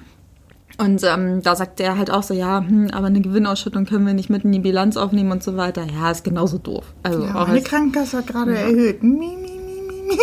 Und 0.78 1.04
ähm, 1.04 1.42
da 1.44 1.56
sagt 1.56 1.80
er 1.80 1.98
halt 1.98 2.10
auch 2.10 2.24
so, 2.24 2.34
ja, 2.34 2.60
hm, 2.60 2.90
aber 2.92 3.08
eine 3.08 3.22
Gewinnausschüttung 3.22 3.86
können 3.86 4.06
wir 4.08 4.14
nicht 4.14 4.30
mit 4.30 4.44
in 4.44 4.52
die 4.52 4.60
Bilanz 4.60 4.98
aufnehmen 4.98 5.32
und 5.32 5.44
so 5.44 5.56
weiter. 5.56 5.84
Ja, 5.86 6.10
ist 6.10 6.24
genauso 6.24 6.58
doof. 6.58 6.84
Also 7.04 7.24
Ja, 7.26 7.36
auch 7.36 7.48
meine 7.48 7.60
als, 7.60 7.64
Krankenkasse 7.66 8.18
hat 8.18 8.28
gerade 8.28 8.58
erhöht. 8.58 9.04
Mi, 9.04 9.10
mi, 9.10 9.28
mi, 9.36 9.82
mi, 9.88 10.08
mi. 10.08 10.18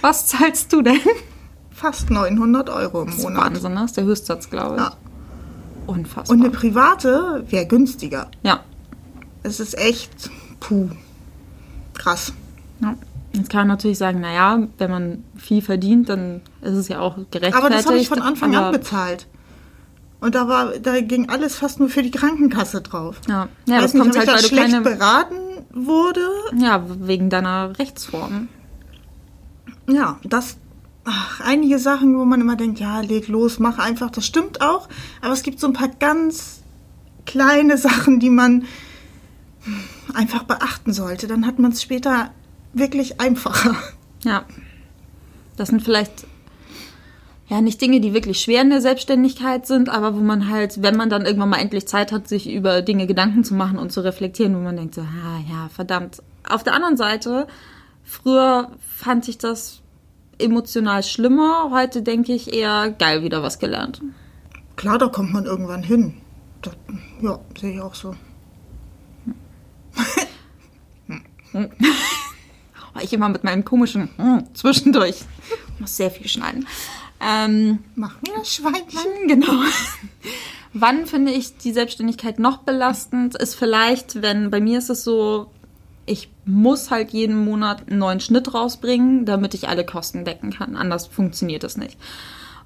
was 0.00 0.26
zahlst 0.28 0.72
du 0.72 0.80
denn? 0.82 0.98
Fast 1.70 2.10
900 2.10 2.70
Euro 2.70 3.02
im 3.02 3.06
Das 3.08 3.16
ist 3.16 3.22
Monat. 3.24 3.44
Wahnsinn, 3.54 3.72
ne? 3.74 3.80
Das 3.80 3.90
ist 3.90 3.96
der 3.96 4.04
Höchstsatz, 4.04 4.48
glaube 4.50 4.76
ich. 4.76 4.80
Ja. 4.82 4.92
Unfassbar. 5.86 6.36
Und 6.36 6.42
eine 6.42 6.50
private 6.52 7.44
wäre 7.48 7.66
günstiger. 7.66 8.28
ja. 8.42 8.60
Es 9.44 9.58
ist 9.58 9.76
echt, 9.76 10.30
puh, 10.60 10.88
krass. 11.94 12.32
ja. 12.80 12.94
Jetzt 13.32 13.50
kann 13.50 13.62
man 13.62 13.68
natürlich 13.68 13.98
sagen, 13.98 14.20
naja, 14.20 14.68
wenn 14.78 14.90
man 14.90 15.24
viel 15.36 15.62
verdient, 15.62 16.08
dann 16.10 16.42
ist 16.60 16.74
es 16.76 16.86
ja 16.88 17.00
auch 17.00 17.16
gerechtfertigt. 17.32 17.56
Aber 17.56 17.70
das 17.70 17.86
habe 17.86 17.96
ich 17.96 18.08
von 18.08 18.20
Anfang 18.22 18.54
an 18.54 18.70
bezahlt. 18.72 19.26
Und 20.22 20.36
da 20.36 20.46
war, 20.46 20.78
da 20.78 21.00
ging 21.00 21.28
alles 21.28 21.56
fast 21.56 21.80
nur 21.80 21.88
für 21.88 22.04
die 22.04 22.12
Krankenkasse 22.12 22.80
drauf. 22.80 23.16
Ja, 23.28 23.48
ja 23.66 23.78
Weiß 23.78 23.82
das 23.82 23.94
nicht, 23.94 24.02
kommt 24.02 24.16
halt, 24.16 24.28
ich 24.28 24.32
weil 24.32 24.40
du 24.40 24.48
schlecht 24.48 24.70
keine... 24.70 24.80
beraten 24.82 25.34
wurde. 25.74 26.20
Ja, 26.56 26.84
wegen 27.00 27.28
deiner 27.28 27.76
Rechtsform. 27.76 28.48
Ja, 29.88 30.20
das, 30.22 30.58
ach, 31.02 31.40
einige 31.40 31.80
Sachen, 31.80 32.16
wo 32.16 32.24
man 32.24 32.40
immer 32.40 32.54
denkt, 32.54 32.78
ja, 32.78 33.00
leg 33.00 33.26
los, 33.26 33.58
mach 33.58 33.78
einfach, 33.78 34.10
das 34.10 34.24
stimmt 34.24 34.60
auch. 34.60 34.88
Aber 35.22 35.32
es 35.32 35.42
gibt 35.42 35.58
so 35.58 35.66
ein 35.66 35.72
paar 35.72 35.88
ganz 35.88 36.62
kleine 37.26 37.76
Sachen, 37.76 38.20
die 38.20 38.30
man 38.30 38.66
einfach 40.14 40.44
beachten 40.44 40.92
sollte. 40.92 41.26
Dann 41.26 41.46
hat 41.48 41.58
man 41.58 41.72
es 41.72 41.82
später 41.82 42.30
wirklich 42.74 43.20
einfacher. 43.20 43.74
Ja. 44.22 44.44
Das 45.56 45.70
sind 45.70 45.82
vielleicht 45.82 46.28
ja, 47.52 47.60
nicht 47.60 47.82
Dinge, 47.82 48.00
die 48.00 48.14
wirklich 48.14 48.40
schwer 48.40 48.62
in 48.62 48.70
der 48.70 48.80
Selbstständigkeit 48.80 49.66
sind, 49.66 49.90
aber 49.90 50.16
wo 50.16 50.20
man 50.20 50.48
halt, 50.48 50.82
wenn 50.82 50.96
man 50.96 51.10
dann 51.10 51.26
irgendwann 51.26 51.50
mal 51.50 51.60
endlich 51.60 51.86
Zeit 51.86 52.10
hat, 52.10 52.26
sich 52.26 52.50
über 52.50 52.80
Dinge 52.80 53.06
Gedanken 53.06 53.44
zu 53.44 53.52
machen 53.52 53.78
und 53.78 53.92
zu 53.92 54.00
reflektieren, 54.00 54.56
wo 54.56 54.60
man 54.60 54.74
denkt 54.74 54.94
so, 54.94 55.02
ah, 55.02 55.38
ja, 55.50 55.68
verdammt. 55.68 56.22
Auf 56.48 56.62
der 56.62 56.72
anderen 56.72 56.96
Seite, 56.96 57.46
früher 58.04 58.70
fand 58.80 59.28
ich 59.28 59.36
das 59.36 59.82
emotional 60.38 61.02
schlimmer, 61.02 61.68
heute 61.70 62.00
denke 62.00 62.32
ich 62.32 62.54
eher 62.54 62.90
geil 62.90 63.22
wieder 63.22 63.42
was 63.42 63.58
gelernt. 63.58 64.00
Klar, 64.76 64.96
da 64.96 65.08
kommt 65.08 65.34
man 65.34 65.44
irgendwann 65.44 65.82
hin. 65.82 66.14
Das, 66.62 66.72
ja, 67.20 67.38
sehe 67.60 67.74
ich 67.74 67.82
auch 67.82 67.94
so. 67.94 68.14
ich 73.02 73.12
immer 73.12 73.28
mit 73.28 73.44
meinem 73.44 73.62
komischen 73.62 74.08
hm, 74.16 74.44
zwischendurch. 74.54 75.16
Ich 75.74 75.80
muss 75.80 75.98
sehr 75.98 76.10
viel 76.10 76.28
schneiden. 76.28 76.66
Ähm, 77.22 77.78
Mach 77.94 78.20
mir 78.22 78.34
das 78.36 78.54
Schweinchen. 78.54 79.00
Genau. 79.28 79.62
Wann 80.74 81.06
finde 81.06 81.32
ich 81.32 81.58
die 81.58 81.72
Selbstständigkeit 81.72 82.38
noch 82.38 82.58
belastend? 82.58 83.36
Ist 83.36 83.54
vielleicht, 83.54 84.22
wenn 84.22 84.50
bei 84.50 84.60
mir 84.60 84.78
ist 84.78 84.90
es 84.90 85.04
so, 85.04 85.50
ich 86.06 86.30
muss 86.44 86.90
halt 86.90 87.10
jeden 87.10 87.44
Monat 87.44 87.88
einen 87.88 87.98
neuen 87.98 88.20
Schnitt 88.20 88.52
rausbringen, 88.54 89.26
damit 89.26 89.54
ich 89.54 89.68
alle 89.68 89.84
Kosten 89.84 90.24
decken 90.24 90.50
kann. 90.50 90.76
Anders 90.76 91.06
funktioniert 91.06 91.62
das 91.62 91.76
nicht. 91.76 91.98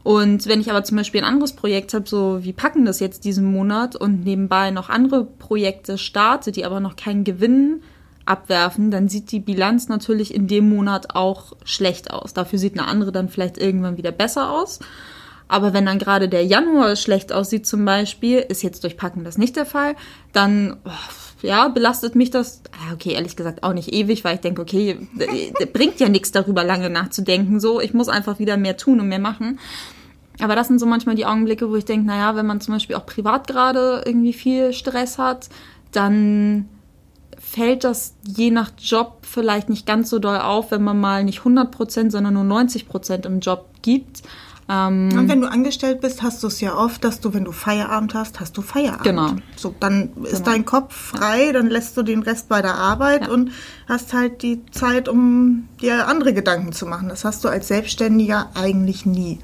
Und 0.02 0.46
wenn 0.46 0.60
ich 0.60 0.70
aber 0.70 0.84
zum 0.84 0.96
Beispiel 0.96 1.20
ein 1.20 1.26
anderes 1.26 1.54
Projekt 1.54 1.92
habe, 1.92 2.08
so 2.08 2.44
wie 2.44 2.52
packen 2.52 2.84
das 2.84 3.00
jetzt 3.00 3.24
diesen 3.24 3.44
Monat 3.44 3.96
und 3.96 4.24
nebenbei 4.24 4.70
noch 4.70 4.88
andere 4.88 5.24
Projekte 5.24 5.98
starte, 5.98 6.52
die 6.52 6.64
aber 6.64 6.78
noch 6.78 6.94
keinen 6.94 7.24
Gewinn 7.24 7.82
abwerfen, 8.26 8.90
dann 8.90 9.08
sieht 9.08 9.32
die 9.32 9.40
Bilanz 9.40 9.88
natürlich 9.88 10.34
in 10.34 10.48
dem 10.48 10.68
Monat 10.68 11.14
auch 11.14 11.52
schlecht 11.64 12.10
aus. 12.10 12.34
Dafür 12.34 12.58
sieht 12.58 12.78
eine 12.78 12.88
andere 12.88 13.12
dann 13.12 13.28
vielleicht 13.28 13.58
irgendwann 13.58 13.96
wieder 13.96 14.12
besser 14.12 14.52
aus. 14.52 14.80
Aber 15.48 15.72
wenn 15.72 15.86
dann 15.86 15.98
gerade 15.98 16.28
der 16.28 16.44
Januar 16.44 16.96
schlecht 16.96 17.32
aussieht 17.32 17.66
zum 17.66 17.84
Beispiel, 17.84 18.38
ist 18.38 18.62
jetzt 18.62 18.82
durch 18.82 18.96
Packen 18.96 19.24
das 19.24 19.38
nicht 19.38 19.54
der 19.54 19.66
Fall, 19.66 19.94
dann 20.32 20.76
oh, 20.84 20.90
ja, 21.42 21.68
belastet 21.68 22.16
mich 22.16 22.30
das, 22.30 22.62
ah, 22.72 22.94
okay, 22.94 23.12
ehrlich 23.12 23.36
gesagt 23.36 23.62
auch 23.62 23.72
nicht 23.72 23.92
ewig, 23.92 24.24
weil 24.24 24.34
ich 24.34 24.40
denke, 24.40 24.62
okay, 24.62 24.98
bringt 25.72 26.00
ja 26.00 26.08
nichts 26.08 26.32
darüber 26.32 26.64
lange 26.64 26.90
nachzudenken, 26.90 27.60
so, 27.60 27.80
ich 27.80 27.94
muss 27.94 28.08
einfach 28.08 28.38
wieder 28.40 28.56
mehr 28.56 28.76
tun 28.76 29.00
und 29.00 29.08
mehr 29.08 29.20
machen. 29.20 29.60
Aber 30.40 30.56
das 30.56 30.68
sind 30.68 30.80
so 30.80 30.86
manchmal 30.86 31.14
die 31.14 31.26
Augenblicke, 31.26 31.70
wo 31.70 31.76
ich 31.76 31.84
denke, 31.84 32.06
naja, 32.06 32.36
wenn 32.36 32.46
man 32.46 32.60
zum 32.60 32.74
Beispiel 32.74 32.96
auch 32.96 33.06
privat 33.06 33.46
gerade 33.46 34.02
irgendwie 34.04 34.32
viel 34.32 34.72
Stress 34.72 35.16
hat, 35.16 35.48
dann 35.92 36.68
fällt 37.48 37.84
das 37.84 38.14
je 38.24 38.50
nach 38.50 38.72
Job 38.78 39.18
vielleicht 39.22 39.68
nicht 39.68 39.86
ganz 39.86 40.10
so 40.10 40.18
doll 40.18 40.38
auf, 40.38 40.72
wenn 40.72 40.82
man 40.82 41.00
mal 41.00 41.24
nicht 41.24 41.38
100 41.38 41.70
Prozent, 41.70 42.12
sondern 42.12 42.34
nur 42.34 42.44
90 42.44 42.88
Prozent 42.88 43.24
im 43.24 43.40
Job 43.40 43.66
gibt. 43.82 44.22
Ähm, 44.68 45.10
und 45.16 45.28
wenn 45.28 45.40
du 45.40 45.48
angestellt 45.48 46.00
bist, 46.00 46.22
hast 46.22 46.42
du 46.42 46.48
es 46.48 46.60
ja 46.60 46.74
oft, 46.74 47.04
dass 47.04 47.20
du, 47.20 47.32
wenn 47.34 47.44
du 47.44 47.52
Feierabend 47.52 48.14
hast, 48.14 48.40
hast 48.40 48.56
du 48.56 48.62
Feierabend. 48.62 49.04
Genau. 49.04 49.34
So, 49.54 49.74
dann 49.78 50.10
ist 50.24 50.32
genau. 50.32 50.44
dein 50.44 50.64
Kopf 50.64 50.94
frei, 50.94 51.52
dann 51.52 51.68
lässt 51.68 51.96
du 51.96 52.02
den 52.02 52.22
Rest 52.22 52.48
bei 52.48 52.62
der 52.62 52.74
Arbeit 52.74 53.22
ja. 53.22 53.28
und 53.28 53.52
hast 53.88 54.12
halt 54.12 54.42
die 54.42 54.66
Zeit, 54.72 55.08
um 55.08 55.68
dir 55.80 56.08
andere 56.08 56.34
Gedanken 56.34 56.72
zu 56.72 56.84
machen. 56.86 57.08
Das 57.08 57.24
hast 57.24 57.44
du 57.44 57.48
als 57.48 57.68
Selbstständiger 57.68 58.50
eigentlich 58.54 59.06
nie. 59.06 59.38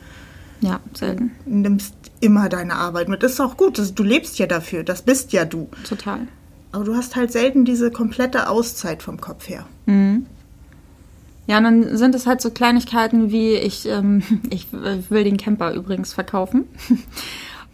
Ja, 0.60 0.80
selten. 0.92 1.32
Du 1.44 1.54
nimmst 1.54 1.94
immer 2.20 2.48
deine 2.48 2.74
Arbeit 2.74 3.08
mit. 3.08 3.22
Das 3.22 3.32
ist 3.32 3.40
auch 3.40 3.56
gut. 3.56 3.80
du 3.94 4.02
lebst 4.02 4.38
ja 4.40 4.46
dafür. 4.46 4.82
Das 4.82 5.02
bist 5.02 5.32
ja 5.32 5.44
du. 5.44 5.68
Total. 5.88 6.26
Aber 6.72 6.84
du 6.84 6.96
hast 6.96 7.16
halt 7.16 7.30
selten 7.30 7.64
diese 7.64 7.90
komplette 7.90 8.48
Auszeit 8.48 9.02
vom 9.02 9.20
Kopf 9.20 9.48
her. 9.48 9.66
Mhm. 9.86 10.26
Ja, 11.46 11.58
und 11.58 11.64
dann 11.64 11.96
sind 11.96 12.14
es 12.14 12.26
halt 12.26 12.40
so 12.40 12.50
Kleinigkeiten 12.50 13.30
wie, 13.30 13.54
ich, 13.54 13.86
ähm, 13.86 14.22
ich 14.50 14.68
will 14.72 15.24
den 15.24 15.36
Camper 15.36 15.72
übrigens 15.74 16.12
verkaufen. 16.12 16.64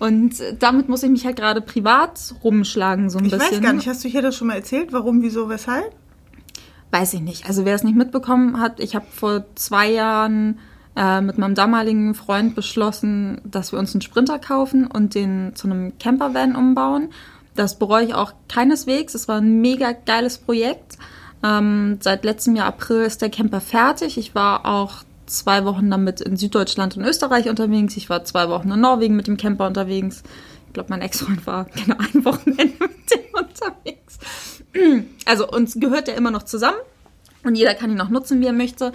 Und 0.01 0.37
damit 0.61 0.89
muss 0.89 1.03
ich 1.03 1.11
mich 1.11 1.27
halt 1.27 1.35
gerade 1.35 1.61
privat 1.61 2.33
rumschlagen, 2.45 3.11
so 3.11 3.19
ein 3.19 3.25
ich 3.25 3.33
bisschen. 3.33 3.49
Ich 3.49 3.57
weiß 3.57 3.63
gar 3.63 3.73
nicht, 3.73 3.89
hast 3.89 4.05
du 4.05 4.09
hier 4.09 4.23
das 4.23 4.37
schon 4.37 4.47
mal 4.47 4.55
erzählt? 4.55 4.93
Warum, 4.93 5.23
wieso, 5.23 5.49
weshalb? 5.49 5.93
Weiß 6.93 7.15
ich 7.15 7.21
nicht. 7.21 7.47
Also 7.47 7.65
wer 7.65 7.75
es 7.75 7.83
nicht 7.83 7.97
mitbekommen 7.97 8.61
hat, 8.61 8.79
ich 8.79 8.95
habe 8.95 9.07
vor 9.11 9.45
zwei 9.57 9.91
Jahren 9.91 10.59
äh, 10.97 11.21
mit 11.21 11.37
meinem 11.37 11.55
damaligen 11.55 12.15
Freund 12.15 12.55
beschlossen, 12.55 13.41
dass 13.45 13.73
wir 13.73 13.79
uns 13.79 13.93
einen 13.93 14.01
Sprinter 14.01 14.39
kaufen 14.39 14.87
und 14.87 15.15
den 15.15 15.55
zu 15.55 15.69
einem 15.69 15.99
Campervan 15.99 16.55
umbauen. 16.55 17.09
Das 17.59 17.77
bereue 17.77 18.05
ich 18.05 18.15
auch 18.15 18.35
keineswegs. 18.49 19.17
Es 19.17 19.27
war 19.27 19.39
ein 19.39 19.61
mega 19.61 19.91
geiles 19.91 20.39
Projekt. 20.39 20.97
Ähm, 21.43 21.99
seit 22.01 22.25
letztem 22.25 22.55
Jahr 22.55 22.69
April 22.69 23.01
ist 23.03 23.21
der 23.21 23.31
Camper 23.31 23.61
fertig. 23.61 24.17
Ich 24.17 24.37
war 24.37 24.65
auch 24.65 25.03
zwei 25.27 25.65
Wochen 25.65 25.91
damit 25.91 26.21
in 26.21 26.37
Süddeutschland 26.37 26.97
und 26.97 27.05
Österreich 27.05 27.49
unterwegs. 27.49 27.97
Ich 27.97 28.09
war 28.09 28.23
zwei 28.23 28.49
Wochen 28.49 28.71
in 28.71 28.81
Norwegen 28.81 29.17
mit 29.17 29.27
dem 29.27 29.37
Camper 29.37 29.67
unterwegs. 29.67 30.23
Ich 30.69 30.73
glaube, 30.73 30.91
mein 30.91 31.03
Ex-Freund 31.03 31.45
war 31.49 31.65
genau 31.75 31.97
ein 31.99 32.25
Wochenende 32.25 32.75
mit 32.79 33.11
dem 33.11 33.35
unterwegs. 33.35 34.21
Also 35.25 35.49
uns 35.49 35.81
gehört 35.81 36.07
der 36.07 36.15
immer 36.15 36.31
noch 36.31 36.45
zusammen 36.45 36.79
und 37.43 37.57
jeder 37.57 37.75
kann 37.75 37.91
ihn 37.91 37.97
noch 37.97 38.09
nutzen, 38.09 38.41
wie 38.41 38.47
er 38.47 38.53
möchte. 38.53 38.93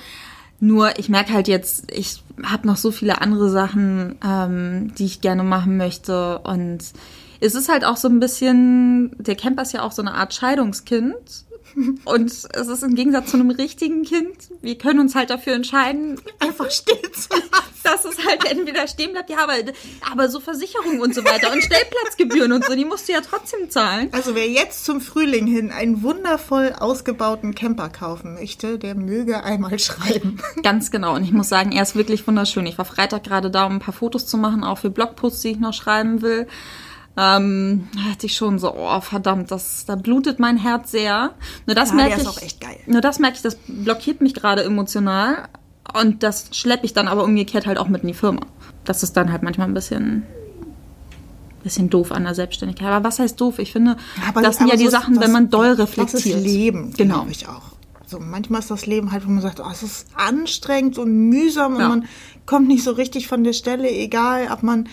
Nur 0.62 0.98
ich 1.00 1.10
merke 1.10 1.34
halt 1.34 1.50
jetzt, 1.50 1.92
ich 1.92 2.24
habe 2.46 2.66
noch 2.66 2.78
so 2.78 2.92
viele 2.92 3.20
andere 3.20 3.50
Sachen, 3.50 4.16
ähm, 4.26 4.94
die 4.96 5.04
ich 5.04 5.20
gerne 5.20 5.44
machen 5.44 5.76
möchte 5.76 6.40
und 6.40 6.94
es 7.44 7.56
ist 7.56 7.70
halt 7.70 7.84
auch 7.84 7.98
so 7.98 8.08
ein 8.08 8.20
bisschen, 8.20 9.12
der 9.18 9.36
Camper 9.36 9.64
ist 9.64 9.74
ja 9.74 9.82
auch 9.82 9.92
so 9.92 10.02
eine 10.02 10.14
Art 10.14 10.34
Scheidungskind. 10.34 11.16
Und 12.06 12.32
es 12.32 12.46
ist 12.46 12.84
im 12.84 12.94
Gegensatz 12.94 13.32
zu 13.32 13.38
einem 13.38 13.50
richtigen 13.50 14.04
Kind, 14.04 14.36
wir 14.62 14.78
können 14.78 15.00
uns 15.00 15.16
halt 15.16 15.32
dafür 15.32 15.54
entscheiden, 15.54 16.22
einfach 16.40 16.70
stehen 16.70 17.02
zu 17.14 17.30
lassen. 17.32 17.74
Dass 17.84 18.06
es 18.06 18.26
halt 18.26 18.46
entweder 18.50 18.88
stehen 18.88 19.12
bleibt, 19.12 19.30
ja, 19.30 19.40
aber, 19.40 19.56
aber 20.10 20.30
so 20.30 20.40
Versicherungen 20.40 21.02
und 21.02 21.14
so 21.14 21.26
weiter 21.26 21.52
und 21.52 21.62
Stellplatzgebühren 21.62 22.54
und 22.54 22.64
so, 22.64 22.76
die 22.76 22.86
musst 22.86 23.10
du 23.10 23.14
ja 23.14 23.20
trotzdem 23.20 23.70
zahlen. 23.70 24.08
Also 24.14 24.36
wer 24.36 24.48
jetzt 24.48 24.86
zum 24.86 25.02
Frühling 25.02 25.48
hin 25.48 25.72
einen 25.72 26.02
wundervoll 26.02 26.74
ausgebauten 26.80 27.56
Camper 27.56 27.90
kaufen 27.90 28.36
möchte, 28.36 28.80
der 28.80 28.96
möge 28.96 29.44
einmal 29.44 29.80
schreiben. 29.80 30.40
Ganz 30.64 30.92
genau. 30.92 31.16
Und 31.16 31.24
ich 31.24 31.34
muss 31.34 31.50
sagen, 31.50 31.74
er 31.74 31.84
ist 31.84 31.96
wirklich 31.96 32.26
wunderschön. 32.26 32.66
Ich 32.68 32.78
war 32.78 32.86
Freitag 32.86 33.26
gerade 33.26 33.52
da, 33.52 33.66
um 33.66 33.74
ein 33.74 33.80
paar 33.80 33.94
Fotos 33.94 34.28
zu 34.28 34.38
machen, 34.38 34.64
auch 34.64 34.78
für 34.78 34.90
Blogposts, 34.90 35.42
die 35.42 35.52
ich 35.52 35.60
noch 35.60 35.74
schreiben 35.74 36.22
will 36.22 36.48
ähm, 37.16 37.88
hatte 38.10 38.26
ich 38.26 38.36
schon 38.36 38.58
so, 38.58 38.74
oh 38.76 39.02
verdammt, 39.02 39.52
das, 39.52 39.86
da 39.86 39.96
blutet 39.96 40.40
mein 40.40 40.58
Herz 40.58 40.92
sehr. 40.92 41.32
Nur 41.68 41.76
das 41.76 41.90
ja, 41.90 41.96
merke 41.96 42.22
ich. 42.22 42.28
auch 42.28 42.42
echt 42.42 42.60
geil. 42.60 42.78
Nur 42.88 43.02
das 43.02 43.20
merke 43.20 43.36
ich, 43.36 43.42
das 43.44 43.58
blockiert 43.68 44.22
mich 44.22 44.34
gerade 44.34 44.64
emotional. 44.64 45.48
Und 45.94 46.24
das 46.24 46.48
schleppe 46.54 46.86
ich 46.86 46.94
dann 46.94 47.08
aber 47.08 47.24
umgekehrt 47.24 47.68
halt 47.68 47.78
auch 47.78 47.88
mit 47.88 48.02
in 48.02 48.08
die 48.08 48.14
Firma. 48.14 48.42
Das 48.84 49.04
ist 49.04 49.16
dann 49.16 49.32
halt 49.32 49.44
manchmal 49.44 49.68
ein 49.68 49.74
bisschen, 49.76 50.24
bisschen 51.62 51.90
doof 51.90 52.12
an 52.12 52.24
der 52.24 52.34
Selbstständigkeit. 52.34 52.88
Aber 52.88 53.06
was 53.06 53.20
heißt 53.20 53.40
doof? 53.40 53.60
Ich 53.60 53.72
finde, 53.72 53.98
ja, 54.18 54.42
das 54.42 54.58
sind 54.58 54.70
ja 54.70 54.76
die 54.76 54.86
so 54.86 54.92
Sachen, 54.92 55.16
das, 55.16 55.26
wenn 55.26 55.32
man 55.32 55.50
doll 55.50 55.74
reflektiert. 55.74 56.14
Das 56.14 56.26
ist 56.26 56.44
Leben, 56.44 56.94
genau. 56.98 57.16
glaube 57.16 57.32
ich 57.32 57.48
auch. 57.48 57.74
So, 58.08 58.20
manchmal 58.20 58.60
ist 58.62 58.72
das 58.72 58.86
Leben 58.86 59.12
halt, 59.12 59.26
wo 59.26 59.30
man 59.30 59.42
sagt, 59.42 59.60
oh, 59.60 59.70
es 59.72 59.84
ist 59.84 60.08
anstrengend 60.16 60.98
und 60.98 61.30
mühsam 61.30 61.80
ja. 61.80 61.86
und 61.86 61.90
man 61.90 62.06
kommt 62.46 62.68
nicht 62.68 62.84
so 62.84 62.92
richtig 62.92 63.28
von 63.28 63.44
der 63.44 63.54
Stelle, 63.54 63.90
egal 63.90 64.50
ob 64.52 64.64
man 64.64 64.88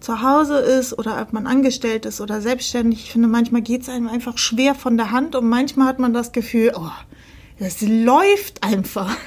zu 0.00 0.22
Hause 0.22 0.58
ist 0.58 0.98
oder 0.98 1.20
ob 1.20 1.32
man 1.32 1.46
angestellt 1.46 2.06
ist 2.06 2.20
oder 2.20 2.40
selbstständig. 2.40 3.04
Ich 3.04 3.12
finde, 3.12 3.28
manchmal 3.28 3.62
geht 3.62 3.82
es 3.82 3.88
einem 3.88 4.08
einfach 4.08 4.38
schwer 4.38 4.74
von 4.74 4.96
der 4.96 5.10
Hand 5.10 5.34
und 5.34 5.48
manchmal 5.48 5.88
hat 5.88 5.98
man 5.98 6.12
das 6.12 6.32
Gefühl, 6.32 6.72
oh, 6.76 6.90
das 7.58 7.80
läuft 7.80 8.62
einfach. 8.62 9.14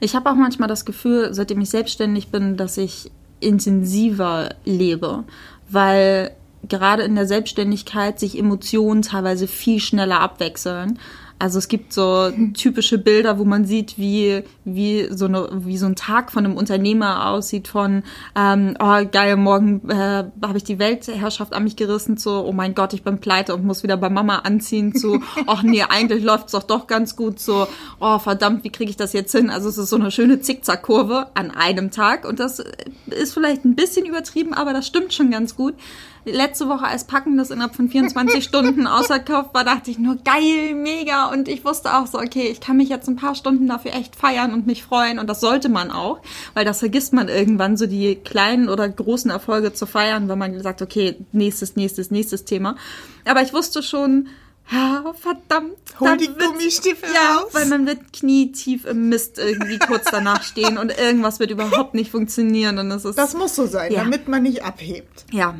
Ich 0.00 0.16
habe 0.16 0.28
auch 0.28 0.34
manchmal 0.34 0.68
das 0.68 0.84
Gefühl, 0.84 1.32
seitdem 1.32 1.60
ich 1.60 1.70
selbstständig 1.70 2.32
bin, 2.32 2.56
dass 2.56 2.76
ich 2.76 3.12
intensiver 3.38 4.48
lebe, 4.64 5.22
weil 5.68 6.32
gerade 6.68 7.04
in 7.04 7.14
der 7.14 7.28
Selbstständigkeit 7.28 8.18
sich 8.18 8.36
Emotionen 8.36 9.02
teilweise 9.02 9.46
viel 9.46 9.78
schneller 9.78 10.18
abwechseln. 10.18 10.98
Also 11.38 11.58
es 11.58 11.68
gibt 11.68 11.92
so 11.92 12.30
typische 12.54 12.98
Bilder, 12.98 13.38
wo 13.38 13.44
man 13.44 13.64
sieht, 13.64 13.98
wie, 13.98 14.44
wie, 14.64 15.08
so, 15.10 15.24
eine, 15.24 15.48
wie 15.64 15.76
so 15.76 15.86
ein 15.86 15.96
Tag 15.96 16.30
von 16.30 16.44
einem 16.44 16.56
Unternehmer 16.56 17.28
aussieht 17.30 17.68
von, 17.68 18.04
ähm, 18.36 18.76
oh 18.80 19.04
geil, 19.10 19.36
morgen 19.36 19.88
äh, 19.88 20.24
habe 20.42 20.56
ich 20.56 20.64
die 20.64 20.78
Weltherrschaft 20.78 21.52
an 21.52 21.64
mich 21.64 21.76
gerissen, 21.76 22.16
zu, 22.16 22.30
oh 22.30 22.52
mein 22.52 22.74
Gott, 22.74 22.94
ich 22.94 23.02
bin 23.02 23.18
pleite 23.18 23.54
und 23.54 23.64
muss 23.64 23.82
wieder 23.82 23.96
bei 23.96 24.08
Mama 24.08 24.36
anziehen, 24.38 24.94
zu, 24.94 25.20
ach 25.46 25.62
nee, 25.62 25.82
eigentlich 25.82 26.22
läuft's 26.22 26.52
doch 26.52 26.62
doch 26.62 26.86
ganz 26.86 27.16
gut, 27.16 27.40
so, 27.40 27.66
oh 28.00 28.18
verdammt, 28.18 28.64
wie 28.64 28.70
kriege 28.70 28.90
ich 28.90 28.96
das 28.96 29.12
jetzt 29.12 29.32
hin? 29.32 29.50
Also 29.50 29.68
es 29.68 29.78
ist 29.78 29.90
so 29.90 29.96
eine 29.96 30.10
schöne 30.10 30.40
Zickzackkurve 30.40 31.28
an 31.34 31.50
einem 31.50 31.90
Tag 31.90 32.26
und 32.26 32.38
das 32.40 32.62
ist 33.06 33.34
vielleicht 33.34 33.64
ein 33.64 33.74
bisschen 33.74 34.06
übertrieben, 34.06 34.54
aber 34.54 34.72
das 34.72 34.86
stimmt 34.86 35.12
schon 35.12 35.30
ganz 35.30 35.56
gut 35.56 35.74
letzte 36.24 36.68
Woche 36.68 36.84
als 36.84 37.04
Packen 37.04 37.36
das 37.36 37.50
innerhalb 37.50 37.74
von 37.74 37.88
24 37.88 38.44
Stunden 38.44 38.86
ausverkauft 38.86 39.54
war, 39.54 39.64
dachte 39.64 39.90
ich 39.90 39.98
nur 39.98 40.16
geil, 40.16 40.74
mega. 40.74 41.26
Und 41.26 41.48
ich 41.48 41.64
wusste 41.64 41.96
auch 41.96 42.06
so, 42.06 42.18
okay, 42.18 42.48
ich 42.48 42.60
kann 42.60 42.76
mich 42.76 42.88
jetzt 42.88 43.08
ein 43.08 43.16
paar 43.16 43.34
Stunden 43.34 43.66
dafür 43.66 43.94
echt 43.94 44.16
feiern 44.16 44.52
und 44.52 44.66
mich 44.66 44.82
freuen. 44.82 45.18
Und 45.18 45.28
das 45.28 45.40
sollte 45.40 45.68
man 45.68 45.90
auch, 45.90 46.20
weil 46.54 46.64
das 46.64 46.78
vergisst 46.78 47.12
man 47.12 47.28
irgendwann, 47.28 47.76
so 47.76 47.86
die 47.86 48.14
kleinen 48.16 48.68
oder 48.68 48.88
großen 48.88 49.30
Erfolge 49.30 49.72
zu 49.72 49.86
feiern, 49.86 50.28
wenn 50.28 50.38
man 50.38 50.60
sagt, 50.62 50.82
okay, 50.82 51.16
nächstes, 51.32 51.76
nächstes, 51.76 52.10
nächstes 52.10 52.44
Thema. 52.44 52.76
Aber 53.24 53.42
ich 53.42 53.52
wusste 53.52 53.82
schon, 53.82 54.28
Ja, 54.70 55.04
verdammt. 55.18 55.76
Hol 56.00 56.08
dann 56.08 56.18
die 56.18 56.28
Gummistiefel 56.28 57.08
Ja, 57.14 57.36
raus. 57.38 57.48
weil 57.52 57.66
man 57.66 57.86
wird 57.86 58.12
knietief 58.12 58.86
im 58.86 59.08
Mist 59.10 59.38
irgendwie 59.38 59.78
kurz 59.78 60.04
danach 60.10 60.42
stehen 60.42 60.78
und 60.78 60.96
irgendwas 60.98 61.40
wird 61.40 61.50
überhaupt 61.50 61.94
nicht 61.94 62.10
funktionieren 62.10 62.78
und 62.78 62.90
es 62.90 63.04
ist 63.04 63.18
Das 63.18 63.34
muss 63.34 63.54
so 63.54 63.66
sein, 63.66 63.92
Ja. 63.92 64.00
damit 64.04 64.28
man 64.28 64.42
nicht 64.44 64.64
abhebt. 64.64 65.26
ja, 65.30 65.54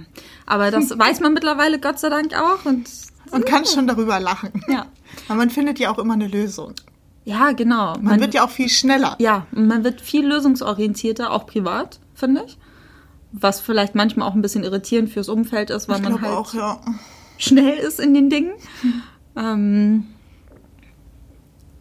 aber 0.46 0.70
das 0.70 0.90
weiß 0.98 1.20
man 1.20 1.34
mittlerweile 1.34 1.78
Gott 1.78 1.98
sei 1.98 2.08
Dank 2.08 2.32
auch 2.34 2.64
und 2.64 2.88
Und 3.32 3.44
kann 3.44 3.66
schon 3.66 3.86
darüber 3.86 4.18
lachen. 4.20 4.62
Ja. 4.68 4.86
Aber 5.28 5.36
man 5.38 5.50
findet 5.50 5.78
ja 5.78 5.90
auch 5.92 5.98
immer 5.98 6.14
eine 6.14 6.28
Lösung. 6.28 6.74
ja, 7.24 7.52
genau. 7.52 7.96
Man, 8.00 8.18
wird 8.20 8.32
ja 8.34 8.44
auch 8.44 8.50
viel 8.50 8.68
schneller. 8.70 9.16
ja, 9.18 9.46
und 9.52 9.66
man 9.66 9.84
wird 9.84 10.00
viel 10.00 10.26
lösungsorientierter, 10.26 11.32
auch 11.32 11.46
privat, 11.46 11.98
finde 12.14 12.44
ich. 12.46 12.56
Was 13.32 13.60
vielleicht 13.60 13.94
manchmal 13.94 14.28
auch 14.28 14.34
ein 14.34 14.42
bisschen 14.42 14.64
irritierend 14.64 15.10
fürs 15.10 15.28
Umfeld 15.28 15.68
ist, 15.70 15.88
weil 15.88 15.96
ich 15.98 16.02
man 16.02 16.20
halt 16.22 16.32
auch, 16.32 16.54
ja. 16.54 16.80
Schnell 17.42 17.78
ist 17.78 18.00
in 18.00 18.14
den 18.14 18.30
Dingen. 18.30 18.52
Ähm, 19.36 20.06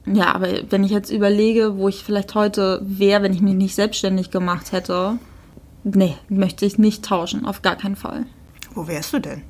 ja, 0.05 0.33
aber 0.33 0.71
wenn 0.71 0.83
ich 0.83 0.91
jetzt 0.91 1.11
überlege, 1.11 1.77
wo 1.77 1.87
ich 1.87 2.03
vielleicht 2.03 2.35
heute 2.35 2.81
wäre, 2.83 3.23
wenn 3.23 3.33
ich 3.33 3.41
mich 3.41 3.53
nicht 3.53 3.75
selbstständig 3.75 4.31
gemacht 4.31 4.71
hätte, 4.71 5.19
nee, 5.83 6.17
möchte 6.29 6.65
ich 6.65 6.77
nicht 6.77 7.05
tauschen, 7.05 7.45
auf 7.45 7.61
gar 7.61 7.75
keinen 7.75 7.95
Fall. 7.95 8.25
Wo 8.73 8.87
wärst 8.87 9.13
du 9.13 9.19
denn? 9.19 9.43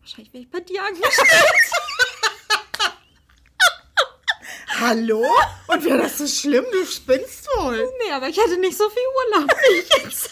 Wahrscheinlich 0.00 0.32
wäre 0.32 0.44
ich 0.44 0.50
bei 0.50 0.60
dir 0.60 0.82
angestellt. 0.82 1.10
Hallo? 4.80 5.24
Und 5.68 5.84
wäre 5.84 5.98
das 5.98 6.18
so 6.18 6.26
schlimm? 6.26 6.64
Du 6.72 6.84
spinnst 6.84 7.48
wohl. 7.56 7.88
nee, 8.04 8.12
aber 8.12 8.28
ich 8.28 8.36
hätte 8.36 8.58
nicht 8.58 8.76
so 8.76 8.84
viel 8.90 9.02
Urlaub 9.36 9.50
wie 9.50 9.78
ich 9.78 10.04
jetzt. 10.04 10.30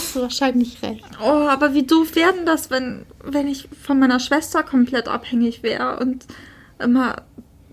Hast 0.00 0.16
du 0.16 0.22
wahrscheinlich 0.22 0.82
recht. 0.82 1.04
Oh, 1.22 1.46
aber 1.48 1.74
wie 1.74 1.82
doof 1.82 2.14
wäre 2.14 2.32
denn 2.32 2.46
das, 2.46 2.70
wenn, 2.70 3.04
wenn 3.22 3.46
ich 3.46 3.68
von 3.82 3.98
meiner 3.98 4.18
Schwester 4.18 4.62
komplett 4.62 5.08
abhängig 5.08 5.62
wäre 5.62 5.98
und 5.98 6.24
immer 6.78 7.22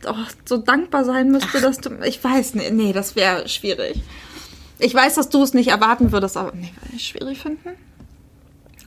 oh, 0.06 0.13
so 0.46 0.58
dankbar 0.58 1.06
sein 1.06 1.32
müsste, 1.32 1.62
dass 1.62 1.78
du. 1.78 1.90
Ich 2.04 2.22
weiß, 2.22 2.56
nee, 2.56 2.70
nee 2.72 2.92
das 2.94 3.16
wäre 3.16 3.48
schwierig. 3.48 4.02
Ich 4.80 4.94
weiß, 4.94 5.16
dass 5.16 5.30
du 5.30 5.42
es 5.42 5.54
nicht 5.54 5.70
erwarten 5.70 6.12
würdest, 6.12 6.38
aber 6.38 6.52
nee, 6.54 6.74
würde 6.82 6.96
ich 6.96 7.08
schwierig 7.08 7.40
finden. 7.40 7.70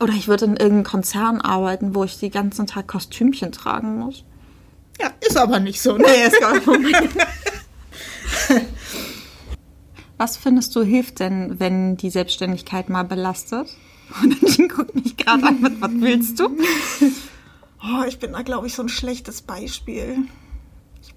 Oder 0.01 0.13
ich 0.13 0.29
würde 0.29 0.45
in 0.45 0.53
irgendeinem 0.53 0.85
Konzern 0.85 1.41
arbeiten, 1.41 1.95
wo 1.95 2.05
ich 2.05 2.19
den 2.19 2.31
ganzen 2.31 2.67
Tag 2.67 2.89
Kostümchen 2.89 3.53
tragen 3.53 3.99
muss. 3.99 4.23
Ja, 5.01 5.11
ist 5.27 5.37
aber 5.37 5.61
nicht 5.61 5.81
so. 5.81 5.97
Ne? 5.97 6.05
Nee, 6.07 6.27
ist 6.27 6.41
gar 6.41 6.55
nicht. 6.55 6.67
Was 10.21 10.37
findest 10.37 10.77
du 10.77 10.83
hilft 10.83 11.21
denn, 11.21 11.61
wenn 11.61 11.97
die 11.97 12.11
Selbstständigkeit 12.11 12.91
mal 12.91 13.05
belastet? 13.05 13.75
Und 14.23 14.37
dann 14.43 14.69
guckt 14.77 14.95
mich 14.95 15.17
gerade 15.17 15.47
an, 15.47 15.63
mit, 15.63 15.81
was 15.81 15.91
willst 15.95 16.39
du? 16.39 16.59
Oh, 17.83 18.05
ich 18.07 18.19
bin 18.19 18.33
da, 18.33 18.43
glaube 18.43 18.67
ich, 18.67 18.75
so 18.75 18.83
ein 18.83 18.91
schlechtes 18.91 19.41
Beispiel. 19.41 20.19
Ich, 21.01 21.15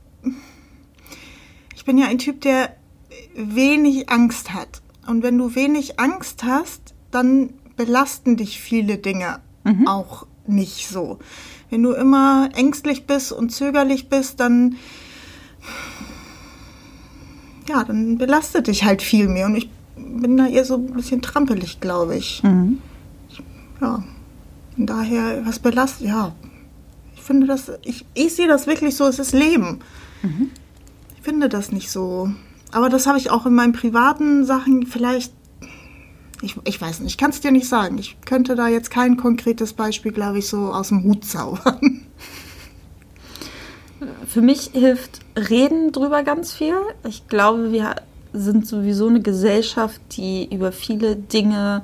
ich 1.76 1.84
bin 1.84 1.98
ja 1.98 2.08
ein 2.08 2.18
Typ, 2.18 2.40
der 2.40 2.78
wenig 3.36 4.08
Angst 4.08 4.54
hat. 4.54 4.82
Und 5.06 5.22
wenn 5.22 5.38
du 5.38 5.54
wenig 5.54 6.00
Angst 6.00 6.46
hast, 6.46 6.94
dann 7.12 7.50
belasten 7.76 8.38
dich 8.38 8.62
viele 8.62 9.00
Dinge 9.00 9.42
auch 9.86 10.28
nicht 10.48 10.88
so. 10.88 11.20
Wenn 11.70 11.84
du 11.84 11.92
immer 11.92 12.52
ängstlich 12.54 13.06
bist 13.06 13.34
und 13.34 13.50
zögerlich 13.50 14.08
bist, 14.08 14.40
dann 14.40 14.78
ja, 17.68 17.84
dann 17.84 18.18
belastet 18.18 18.68
dich 18.68 18.84
halt 18.84 19.02
viel 19.02 19.28
mehr. 19.28 19.46
Und 19.48 19.56
ich 19.56 19.70
bin 19.96 20.38
da 20.38 20.48
eher 20.48 20.66
so 20.66 20.76
ein 20.76 20.94
bisschen 20.94 21.22
trampelig, 21.22 21.80
glaube 21.80 22.16
ich. 22.16 22.42
Ja. 23.82 24.04
Von 24.76 24.86
daher, 24.86 25.46
was 25.46 25.60
belastet, 25.60 26.08
ja. 26.08 26.34
Ich 27.16 27.22
finde 27.22 27.48
das, 27.48 27.72
ich, 27.84 28.06
ich 28.14 28.34
sehe 28.36 28.48
das 28.48 28.68
wirklich 28.68 28.96
so, 28.96 29.06
es 29.06 29.20
ist 29.20 29.34
Leben. 29.34 29.80
Ich 31.16 31.22
finde 31.22 31.48
das 31.48 31.72
nicht 31.72 31.90
so. 31.90 32.30
Aber 32.72 32.90
das 32.90 33.08
habe 33.08 33.18
ich 33.18 33.30
auch 33.30 33.46
in 33.46 33.54
meinen 33.54 33.74
privaten 33.74 34.46
Sachen 34.46 34.88
vielleicht, 34.88 35.32
ich, 36.42 36.56
ich 36.66 36.82
weiß 36.82 37.00
nicht, 37.02 37.12
ich 37.12 37.18
kann 37.18 37.30
es 37.30 37.40
dir 37.40 37.52
nicht 37.52 37.68
sagen. 37.68 37.98
Ich 37.98 38.18
könnte 38.26 38.56
da 38.56 38.68
jetzt 38.68 38.90
kein 38.90 39.16
konkretes 39.16 39.74
Beispiel, 39.74 40.12
glaube 40.12 40.40
ich, 40.40 40.48
so 40.48 40.74
aus 40.74 40.90
dem 40.90 41.04
Hut 41.04 41.24
zaubern. 41.24 42.03
Für 44.28 44.42
mich 44.42 44.72
hilft 44.74 45.20
Reden 45.36 45.92
drüber 45.92 46.24
ganz 46.24 46.54
viel. 46.54 46.76
Ich 47.08 47.28
glaube, 47.28 47.72
wir 47.72 47.96
sind 48.34 48.68
sowieso 48.68 49.08
eine 49.08 49.22
Gesellschaft, 49.22 50.02
die 50.12 50.54
über 50.54 50.72
viele 50.72 51.16
Dinge 51.16 51.84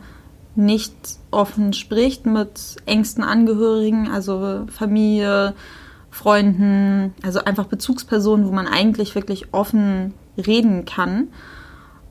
nicht 0.55 0.93
offen 1.31 1.73
spricht 1.73 2.25
mit 2.25 2.77
engsten 2.85 3.23
Angehörigen, 3.23 4.09
also 4.09 4.65
Familie, 4.71 5.53
Freunden, 6.11 7.13
also 7.23 7.39
einfach 7.39 7.65
Bezugspersonen, 7.65 8.47
wo 8.47 8.51
man 8.51 8.67
eigentlich 8.67 9.15
wirklich 9.15 9.53
offen 9.53 10.13
reden 10.37 10.85
kann. 10.85 11.29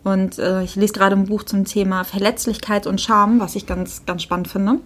Und 0.05 0.39
äh, 0.39 0.63
ich 0.63 0.77
lese 0.77 0.93
gerade 0.93 1.17
ein 1.17 1.27
Buch 1.27 1.43
zum 1.43 1.65
Thema 1.65 2.05
Verletzlichkeit 2.05 2.87
und 2.87 3.01
Scham, 3.01 3.41
was 3.41 3.57
ich 3.57 3.67
ganz, 3.67 4.07
ganz 4.07 4.23
spannend 4.23 4.49
finde. 4.49 4.79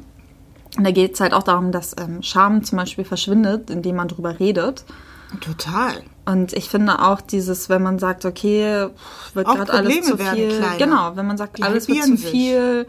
Und 0.77 0.85
da 0.85 0.91
geht 0.91 1.15
es 1.15 1.21
halt 1.21 1.35
auch 1.35 1.43
darum, 1.43 1.71
dass 1.71 1.95
ähm, 2.01 2.23
Scham 2.23 2.65
zum 2.65 2.79
Beispiel 2.79 3.05
verschwindet, 3.05 3.71
indem 3.71 3.97
man 3.97 4.09
drüber 4.09 4.41
redet. 4.41 4.85
Total. 5.41 6.03
Und 6.25 6.53
ich 6.53 6.69
finde 6.69 7.01
auch 7.03 7.21
dieses, 7.21 7.69
wenn 7.69 7.83
man 7.83 7.99
sagt, 7.99 8.25
okay, 8.25 8.89
wird 9.35 9.47
gerade 9.47 9.73
alles 9.73 10.03
zu 10.03 10.17
viel. 10.17 10.49
kleiner. 10.49 10.77
Genau, 10.79 11.17
wenn 11.17 11.27
man 11.27 11.37
sagt, 11.37 11.59
Die 11.59 11.63
alles 11.63 11.89
wird 11.89 12.05
zu 12.05 12.17
sich. 12.17 12.31
viel 12.31 12.87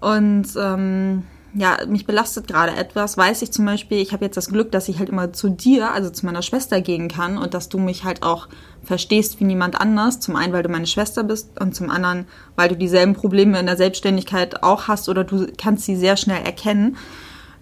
und 0.00 0.46
ähm, 0.56 1.24
ja, 1.56 1.78
mich 1.86 2.04
belastet 2.04 2.48
gerade 2.48 2.74
etwas, 2.74 3.16
weiß 3.16 3.42
ich 3.42 3.52
zum 3.52 3.64
Beispiel, 3.64 3.98
ich 3.98 4.12
habe 4.12 4.24
jetzt 4.24 4.36
das 4.36 4.48
Glück, 4.48 4.72
dass 4.72 4.88
ich 4.88 4.98
halt 4.98 5.08
immer 5.08 5.32
zu 5.32 5.48
dir, 5.48 5.92
also 5.92 6.10
zu 6.10 6.26
meiner 6.26 6.42
Schwester 6.42 6.80
gehen 6.80 7.08
kann 7.08 7.38
und 7.38 7.54
dass 7.54 7.68
du 7.68 7.78
mich 7.78 8.02
halt 8.04 8.22
auch 8.24 8.48
verstehst 8.82 9.38
wie 9.38 9.44
niemand 9.44 9.80
anders. 9.80 10.18
Zum 10.18 10.34
einen, 10.34 10.52
weil 10.52 10.64
du 10.64 10.68
meine 10.68 10.86
Schwester 10.86 11.22
bist 11.22 11.60
und 11.60 11.74
zum 11.74 11.90
anderen, 11.90 12.26
weil 12.56 12.68
du 12.68 12.76
dieselben 12.76 13.14
Probleme 13.14 13.58
in 13.60 13.66
der 13.66 13.76
Selbstständigkeit 13.76 14.62
auch 14.64 14.88
hast 14.88 15.08
oder 15.08 15.22
du 15.22 15.46
kannst 15.56 15.84
sie 15.84 15.96
sehr 15.96 16.16
schnell 16.16 16.42
erkennen. 16.42 16.96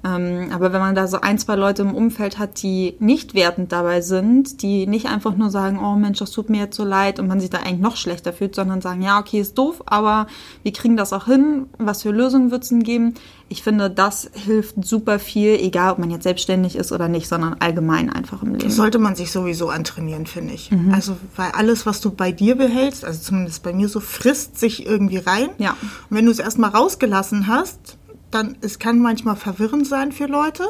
Ähm, 0.05 0.51
aber 0.53 0.73
wenn 0.73 0.81
man 0.81 0.95
da 0.95 1.07
so 1.07 1.21
ein, 1.21 1.39
zwei 1.39 1.55
Leute 1.55 1.83
im 1.83 1.95
Umfeld 1.95 2.39
hat, 2.39 2.63
die 2.63 2.97
nicht 2.99 3.35
wertend 3.35 3.71
dabei 3.71 4.01
sind, 4.01 4.63
die 4.63 4.87
nicht 4.87 5.07
einfach 5.07 5.37
nur 5.37 5.51
sagen, 5.51 5.79
oh 5.79 5.95
Mensch, 5.95 6.19
das 6.19 6.33
tut 6.33 6.51
mir 6.51 6.63
jetzt 6.63 6.77
so 6.77 6.85
leid 6.85 7.21
und 7.21 7.29
man 7.29 7.41
sich 7.41 7.51
da 7.51 7.59
eigentlich 7.59 7.81
noch 7.81 7.97
schlechter 7.97 8.33
fühlt, 8.33 8.55
sondern 8.55 8.81
sagen, 8.81 9.03
ja, 9.03 9.21
okay, 9.21 9.41
ist 9.41 9.57
doof, 9.57 9.83
aber 9.87 10.27
wir 10.63 10.73
kriegen 10.73 10.97
das 10.97 11.13
auch 11.13 11.27
hin, 11.27 11.67
was 11.79 12.03
für 12.03 12.11
Lösungen 12.11 12.51
wird 12.51 12.65
es 12.65 12.71
denn 12.71 12.83
geben? 12.83 13.15
Ich 13.49 13.63
finde, 13.63 13.91
das 13.91 14.31
hilft 14.33 14.83
super 14.85 15.19
viel, 15.19 15.59
egal 15.61 15.93
ob 15.93 15.99
man 15.99 16.11
jetzt 16.11 16.23
selbstständig 16.23 16.75
ist 16.75 16.91
oder 16.91 17.09
nicht, 17.09 17.29
sondern 17.29 17.57
allgemein 17.61 18.11
einfach 18.11 18.43
im 18.43 18.53
Leben. 18.53 18.65
Das 18.65 18.77
sollte 18.77 18.99
man 18.99 19.15
sich 19.15 19.31
sowieso 19.31 19.69
antrainieren, 19.69 20.27
finde 20.27 20.55
ich. 20.55 20.71
Mhm. 20.71 20.95
Also, 20.95 21.17
weil 21.37 21.51
alles, 21.51 21.85
was 21.85 22.01
du 22.01 22.11
bei 22.11 22.33
dir 22.33 22.57
behältst, 22.57 23.05
also 23.05 23.21
zumindest 23.21 23.63
bei 23.63 23.75
mir 23.75 23.89
so, 23.89 24.01
frisst 24.01 24.59
sich 24.59 24.87
irgendwie 24.87 25.19
rein. 25.19 25.51
Ja. 25.59 25.77
Und 26.09 26.17
wenn 26.17 26.25
du 26.25 26.33
es 26.33 26.39
erstmal 26.39 26.71
rausgelassen 26.71 27.47
hast, 27.47 27.99
dann, 28.35 28.57
es 28.61 28.79
kann 28.79 28.99
manchmal 28.99 29.37
verwirrend 29.37 29.87
sein 29.87 30.13
für 30.13 30.27
Leute. 30.27 30.65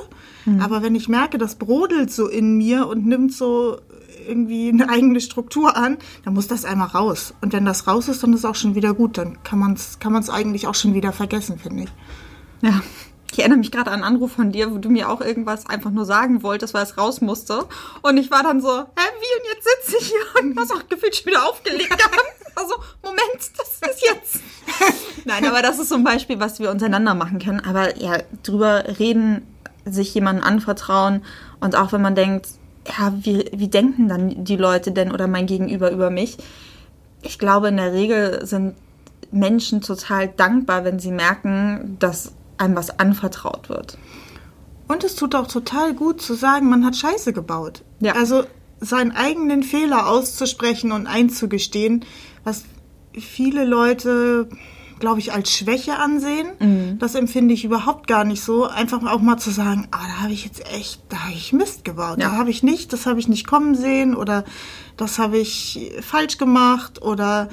Mhm. 0.44 0.61
Aber 0.61 0.83
wenn 0.83 0.94
ich 0.94 1.09
merke, 1.09 1.38
das 1.38 1.57
brodelt 1.57 2.12
so 2.12 2.29
in 2.29 2.57
mir 2.57 2.87
und 2.87 3.07
nimmt 3.07 3.33
so 3.33 3.79
irgendwie 4.27 4.68
eine 4.68 4.88
eigene 4.88 5.20
Struktur 5.20 5.77
an, 5.77 5.98
dann 6.25 6.35
muss 6.35 6.48
das 6.48 6.64
einmal 6.64 6.88
raus. 6.88 7.35
Und 7.40 7.53
wenn 7.53 7.64
das 7.64 7.87
raus 7.87 8.09
ist, 8.09 8.22
dann 8.22 8.33
ist 8.33 8.40
es 8.40 8.44
auch 8.44 8.55
schon 8.55 8.75
wieder 8.75 8.94
gut. 8.94 9.18
Dann 9.18 9.42
kann 9.42 9.59
man 9.59 9.75
es 9.75 9.98
kann 9.98 10.12
man's 10.12 10.31
eigentlich 10.31 10.66
auch 10.66 10.75
schon 10.75 10.94
wieder 10.94 11.12
vergessen, 11.12 11.59
finde 11.59 11.85
ich. 11.85 11.90
Ja. 12.62 12.81
Ich 13.33 13.38
erinnere 13.38 13.59
mich 13.59 13.72
gerade 13.72 13.90
an 13.90 14.03
einen 14.03 14.14
Anruf 14.14 14.33
von 14.33 14.53
dir, 14.53 14.70
wo 14.72 14.79
du 14.79 14.90
mir 14.90 15.09
auch 15.09 15.22
irgendwas 15.22 15.66
einfach 15.66 15.90
nur 15.90 16.05
sagen 16.05 16.42
wolltest, 16.42 16.75
weil 16.75 16.83
es 16.83 16.98
raus 16.98 17.22
musste. 17.22 17.64
Und 18.03 18.18
ich 18.18 18.31
war 18.31 18.42
dann 18.42 18.61
so, 18.61 18.68
hä, 18.68 18.85
wie? 19.20 19.40
Und 19.40 19.55
jetzt 19.55 19.68
sitze 19.87 19.96
ich 19.98 20.09
hier 20.09 20.42
und 20.42 20.59
hast 20.61 20.70
auch 20.70 20.87
gefühlt 20.87 21.16
schon 21.16 21.27
wieder 21.27 21.48
aufgelegt. 21.48 21.96
Also, 22.55 22.75
Moment, 23.03 23.51
das 23.57 23.91
ist 23.91 24.03
jetzt. 24.03 24.41
Nein, 25.25 25.47
aber 25.47 25.62
das 25.62 25.79
ist 25.79 25.93
ein 25.93 26.05
Beispiel, 26.05 26.41
was 26.41 26.59
wir 26.59 26.71
untereinander 26.71 27.15
machen 27.15 27.38
können. 27.38 27.61
Aber 27.61 27.97
ja, 27.99 28.19
drüber 28.43 28.85
reden, 28.99 29.47
sich 29.85 30.15
jemandem 30.15 30.45
anvertrauen 30.45 31.25
und 31.61 31.77
auch 31.77 31.93
wenn 31.93 32.03
man 32.03 32.15
denkt, 32.15 32.47
ja, 32.87 33.12
wie, 33.23 33.51
wie 33.53 33.69
denken 33.69 34.09
dann 34.09 34.45
die 34.45 34.57
Leute 34.57 34.93
denn 34.93 35.12
oder 35.12 35.27
mein 35.27 35.47
Gegenüber 35.47 35.91
über 35.91 36.11
mich? 36.11 36.38
Ich 37.23 37.38
glaube, 37.38 37.69
in 37.69 37.77
der 37.77 37.93
Regel 37.93 38.45
sind 38.45 38.75
Menschen 39.31 39.81
total 39.81 40.29
dankbar, 40.29 40.85
wenn 40.85 40.99
sie 40.99 41.12
merken, 41.12 41.97
dass 41.99 42.33
einem 42.59 42.77
was 42.77 42.99
anvertraut 42.99 43.69
wird. 43.69 43.99
Und 44.88 45.05
es 45.05 45.15
tut 45.15 45.35
auch 45.35 45.47
total 45.47 45.95
gut 45.95 46.21
zu 46.21 46.35
sagen, 46.35 46.69
man 46.69 46.85
hat 46.85 46.97
Scheiße 46.97 47.33
gebaut. 47.33 47.83
Ja. 48.01 48.15
Also 48.15 48.45
seinen 48.81 49.12
eigenen 49.12 49.62
Fehler 49.62 50.09
auszusprechen 50.09 50.93
und 50.93 51.07
einzugestehen, 51.07 52.05
was 52.45 52.65
viele 53.19 53.65
Leute, 53.65 54.49
glaube 54.99 55.21
ich, 55.21 55.33
als 55.33 55.51
Schwäche 55.51 55.97
ansehen. 55.97 56.49
Mhm. 56.59 56.99
Das 56.99 57.15
empfinde 57.15 57.55
ich 57.55 57.65
überhaupt 57.65 58.07
gar 58.07 58.25
nicht 58.25 58.43
so. 58.43 58.67
Einfach 58.67 59.05
auch 59.11 59.21
mal 59.21 59.37
zu 59.37 59.51
sagen, 59.51 59.89
ah, 59.91 60.07
da 60.07 60.23
habe 60.23 60.33
ich 60.33 60.45
jetzt 60.45 60.65
echt, 60.73 61.03
da 61.09 61.25
habe 61.25 61.35
ich 61.35 61.53
Mist 61.53 61.85
gebaut. 61.85 62.19
Ja. 62.19 62.31
Da 62.31 62.37
habe 62.37 62.51
ich 62.51 62.63
nicht, 62.63 62.93
das 62.93 63.07
habe 63.07 63.21
ich 63.21 63.29
nicht 63.29 63.47
kommen 63.47 63.75
sehen 63.75 64.15
oder 64.15 64.45
das 64.97 65.19
habe 65.19 65.39
ich 65.39 65.93
falsch 66.01 66.39
gemacht 66.39 67.03
oder 67.03 67.49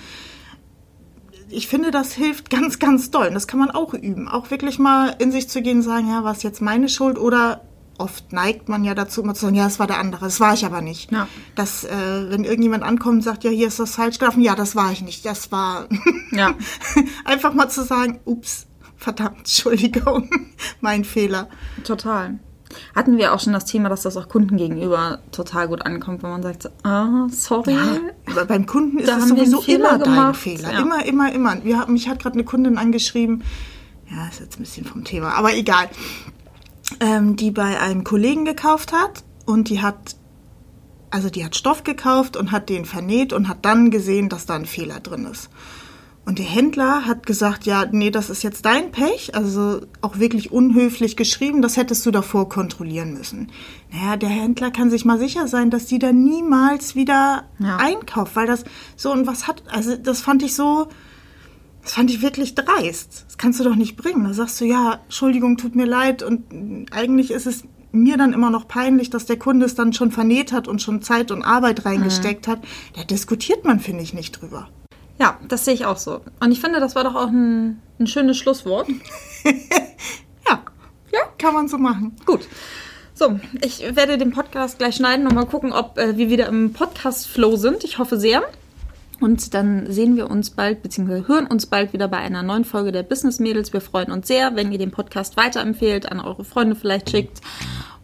ich 1.52 1.67
finde, 1.67 1.89
das 1.91 2.13
hilft 2.13 2.49
ganz, 2.49 2.80
ganz 2.80 3.10
doll. 3.12 3.28
Und 3.28 3.34
das 3.34 3.47
kann 3.47 3.60
man 3.60 3.71
auch 3.71 3.93
üben. 3.93 4.28
Auch 4.28 4.52
wirklich 4.52 4.78
mal 4.78 5.15
in 5.19 5.32
sich 5.32 5.49
zu 5.49 5.62
gehen 5.62 5.78
und 5.78 5.84
sagen, 5.84 6.08
ja, 6.08 6.23
was 6.23 6.43
jetzt 6.43 6.62
meine 6.62 6.89
Schuld 6.89 7.17
oder 7.17 7.62
oft 7.99 8.31
neigt 8.33 8.69
man 8.69 8.83
ja 8.83 8.95
dazu, 8.95 9.21
immer 9.21 9.33
zu 9.33 9.41
sagen, 9.41 9.55
ja, 9.55 9.65
das 9.65 9.79
war 9.79 9.88
der 9.88 9.99
andere, 9.99 10.25
das 10.25 10.39
war 10.39 10.53
ich 10.53 10.65
aber 10.65 10.81
nicht. 10.81 11.12
Ja. 11.12 11.27
Dass, 11.55 11.83
äh, 11.83 12.29
wenn 12.29 12.43
irgendjemand 12.43 12.83
ankommt 12.83 13.15
und 13.17 13.21
sagt, 13.21 13.43
ja, 13.43 13.51
hier 13.51 13.67
ist 13.67 13.79
das 13.79 13.95
falsch 13.95 14.19
gelaufen, 14.19 14.41
ja, 14.41 14.55
das 14.55 14.75
war 14.75 14.91
ich 14.91 15.01
nicht, 15.01 15.25
das 15.25 15.51
war. 15.51 15.88
Ja. 16.31 16.53
Einfach 17.25 17.53
mal 17.53 17.69
zu 17.69 17.83
sagen, 17.83 18.19
ups, 18.23 18.67
verdammt, 18.97 19.39
Entschuldigung, 19.39 20.29
mein 20.81 21.03
Fehler. 21.03 21.49
Total. 21.83 22.38
Hatten 22.95 23.17
wir 23.17 23.33
auch 23.33 23.39
schon 23.39 23.53
das 23.53 23.65
Thema, 23.65 23.89
dass 23.89 24.03
das 24.03 24.15
auch 24.15 24.29
Kunden 24.29 24.55
gegenüber 24.55 25.19
total 25.31 25.67
gut 25.69 25.83
ankommt, 25.83 26.21
wenn 26.21 26.29
man 26.29 26.43
sagt, 26.43 26.69
ah, 26.83 27.27
sorry. 27.31 27.75
Aber 28.29 28.45
beim 28.45 28.67
Kunden 28.67 28.99
ist 28.99 29.07
Da 29.07 29.17
es 29.17 29.23
haben 29.23 29.38
wir 29.38 29.43
einen 29.43 29.51
sowieso 29.51 29.73
immer 29.73 29.97
dein 29.97 30.03
gemacht, 30.03 30.35
Fehler. 30.38 30.71
ja. 30.71 30.79
Immer, 30.81 31.03
immer, 31.05 31.33
immer. 31.33 31.63
Wir 31.63 31.79
haben, 31.79 31.93
mich 31.93 32.07
hat 32.07 32.19
gerade 32.19 32.35
eine 32.35 32.43
Kundin 32.43 32.77
angeschrieben, 32.77 33.43
ja, 34.12 34.27
ist 34.27 34.39
jetzt 34.39 34.59
ein 34.59 34.63
bisschen 34.63 34.85
vom 34.85 35.03
Thema, 35.03 35.33
aber 35.33 35.55
egal, 35.55 35.89
ähm, 36.99 37.36
die 37.36 37.52
bei 37.52 37.80
einem 37.80 38.04
Kollegen 38.04 38.45
gekauft 38.45 38.93
hat 38.93 39.23
und 39.45 39.69
die 39.69 39.82
hat, 39.82 40.15
also 41.10 41.30
die 41.30 41.43
hat 41.45 41.56
Stoff 41.56 41.84
gekauft 41.84 42.38
und 42.38 42.52
hat 42.52 42.69
den 42.69 42.86
vernäht 42.86 43.34
und 43.34 43.47
hat 43.47 43.65
dann 43.65 43.91
gesehen, 43.91 44.30
dass 44.30 44.45
da 44.45 44.56
ein 44.56 44.65
Fehler 44.65 44.99
drin 44.99 45.25
ist. 45.25 45.49
Und 46.25 46.38
der 46.38 46.45
Händler 46.45 47.06
hat 47.08 47.25
gesagt, 47.25 47.65
ja, 47.65 47.86
nee, 47.91 48.12
das 48.12 48.30
ist 48.30 48.43
jetzt 48.43 48.63
dein 48.65 48.91
Pech, 48.91 49.34
also 49.34 49.82
auch 50.02 50.19
wirklich 50.19 50.52
unhöflich 50.52 51.15
geschrieben, 51.15 51.63
das 51.63 51.75
hättest 51.75 52.06
du 52.06 52.12
davor 52.12 52.49
kontrollieren 52.49 53.13
müssen. 53.13 53.52
Naja, 53.91 54.15
der 54.15 54.30
Händler 54.30 54.69
kann 54.69 54.91
sich 54.91 55.06
mal 55.06 55.17
sicher 55.17 55.47
sein, 55.47 55.71
dass 55.71 55.88
die 55.88 55.97
da 55.97 56.12
niemals 56.12 56.93
wieder 56.93 57.45
Ja. 57.58 57.78
einkauft, 57.78 58.36
weil 58.36 58.45
das 58.45 58.63
so 58.95 59.12
und 59.12 59.25
was 59.25 59.47
hat, 59.47 59.63
also 59.71 59.95
das 59.95 60.21
fand 60.21 60.43
ich 60.43 60.54
so, 60.54 60.89
das 61.81 61.93
fand 61.93 62.11
ich 62.11 62.21
wirklich 62.21 62.55
dreist. 62.55 63.25
Das 63.27 63.37
kannst 63.37 63.59
du 63.59 63.63
doch 63.63 63.75
nicht 63.75 63.95
bringen. 63.95 64.23
Da 64.25 64.33
sagst 64.33 64.59
du, 64.61 64.65
ja, 64.65 64.99
Entschuldigung, 65.05 65.57
tut 65.57 65.75
mir 65.75 65.85
leid 65.85 66.23
und 66.23 66.87
eigentlich 66.91 67.31
ist 67.31 67.47
es 67.47 67.63
mir 67.91 68.17
dann 68.17 68.33
immer 68.33 68.49
noch 68.49 68.67
peinlich, 68.67 69.09
dass 69.09 69.25
der 69.25 69.39
Kunde 69.39 69.65
es 69.65 69.75
dann 69.75 69.93
schon 69.93 70.11
vernäht 70.11 70.51
hat 70.51 70.67
und 70.67 70.81
schon 70.81 71.01
Zeit 71.01 71.31
und 71.31 71.43
Arbeit 71.43 71.85
reingesteckt 71.85 72.47
hat. 72.47 72.59
Da 72.95 73.03
diskutiert 73.03 73.65
man, 73.65 73.79
finde 73.79 74.03
ich, 74.03 74.13
nicht 74.13 74.39
drüber. 74.39 74.69
Ja, 75.19 75.37
das 75.47 75.65
sehe 75.65 75.73
ich 75.73 75.85
auch 75.85 75.97
so. 75.97 76.21
Und 76.39 76.51
ich 76.51 76.61
finde, 76.61 76.79
das 76.79 76.95
war 76.95 77.03
doch 77.03 77.15
auch 77.15 77.27
ein, 77.27 77.81
ein 77.99 78.07
schönes 78.07 78.37
Schlusswort. 78.37 78.87
Ja, 80.47 80.63
ja, 81.11 81.19
kann 81.37 81.53
man 81.53 81.67
so 81.67 81.77
machen. 81.77 82.15
Gut. 82.25 82.47
So, 83.13 83.39
ich 83.61 83.81
werde 83.95 84.17
den 84.17 84.31
Podcast 84.31 84.79
gleich 84.79 84.95
schneiden 84.95 85.27
und 85.27 85.35
mal 85.35 85.45
gucken, 85.45 85.73
ob 85.73 85.97
äh, 85.97 86.17
wir 86.17 86.29
wieder 86.29 86.47
im 86.47 86.73
Podcast-Flow 86.73 87.57
sind. 87.57 87.83
Ich 87.83 87.99
hoffe 87.99 88.17
sehr. 88.17 88.43
Und 89.19 89.53
dann 89.53 89.91
sehen 89.91 90.15
wir 90.15 90.29
uns 90.29 90.51
bald, 90.51 90.82
beziehungsweise 90.82 91.27
hören 91.27 91.47
uns 91.47 91.65
bald 91.65 91.93
wieder 91.93 92.08
bei 92.08 92.17
einer 92.17 92.43
neuen 92.43 92.63
Folge 92.63 92.91
der 92.91 93.03
Business 93.03 93.39
Mädels. 93.39 93.73
Wir 93.73 93.82
freuen 93.82 94.12
uns 94.12 94.27
sehr, 94.27 94.55
wenn 94.55 94.71
ihr 94.71 94.77
den 94.77 94.91
Podcast 94.91 95.36
weiterempfehlt, 95.38 96.12
an 96.12 96.19
eure 96.19 96.45
Freunde 96.45 96.75
vielleicht 96.75 97.10
schickt 97.10 97.41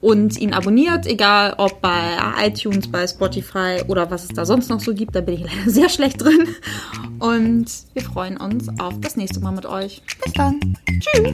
und 0.01 0.38
ihn 0.38 0.54
abonniert, 0.54 1.08
egal 1.08 1.56
ob 1.58 1.82
bei 1.82 2.17
iTunes, 2.39 2.91
bei 2.91 3.08
Spotify 3.08 3.82
oder 3.88 4.12
was 4.12 4.23
es 4.25 4.30
da 4.30 4.45
sonst 4.45 4.69
noch 4.69 4.80
so 4.80 4.93
gibt. 4.93 5.15
Da 5.15 5.21
bin 5.21 5.36
ich 5.36 5.41
leider 5.56 5.69
sehr 5.69 5.89
schlecht 5.89 6.21
drin. 6.21 6.47
Und 7.19 7.65
wir 7.93 8.04
freuen 8.04 8.38
uns 8.38 8.67
auf 8.80 8.99
das 8.99 9.15
nächste 9.15 9.39
Mal 9.39 9.51
mit 9.51 9.65
euch. 9.65 10.04
Bis 10.23 10.34
dann. 10.34 10.60
Tschüss. 10.99 11.34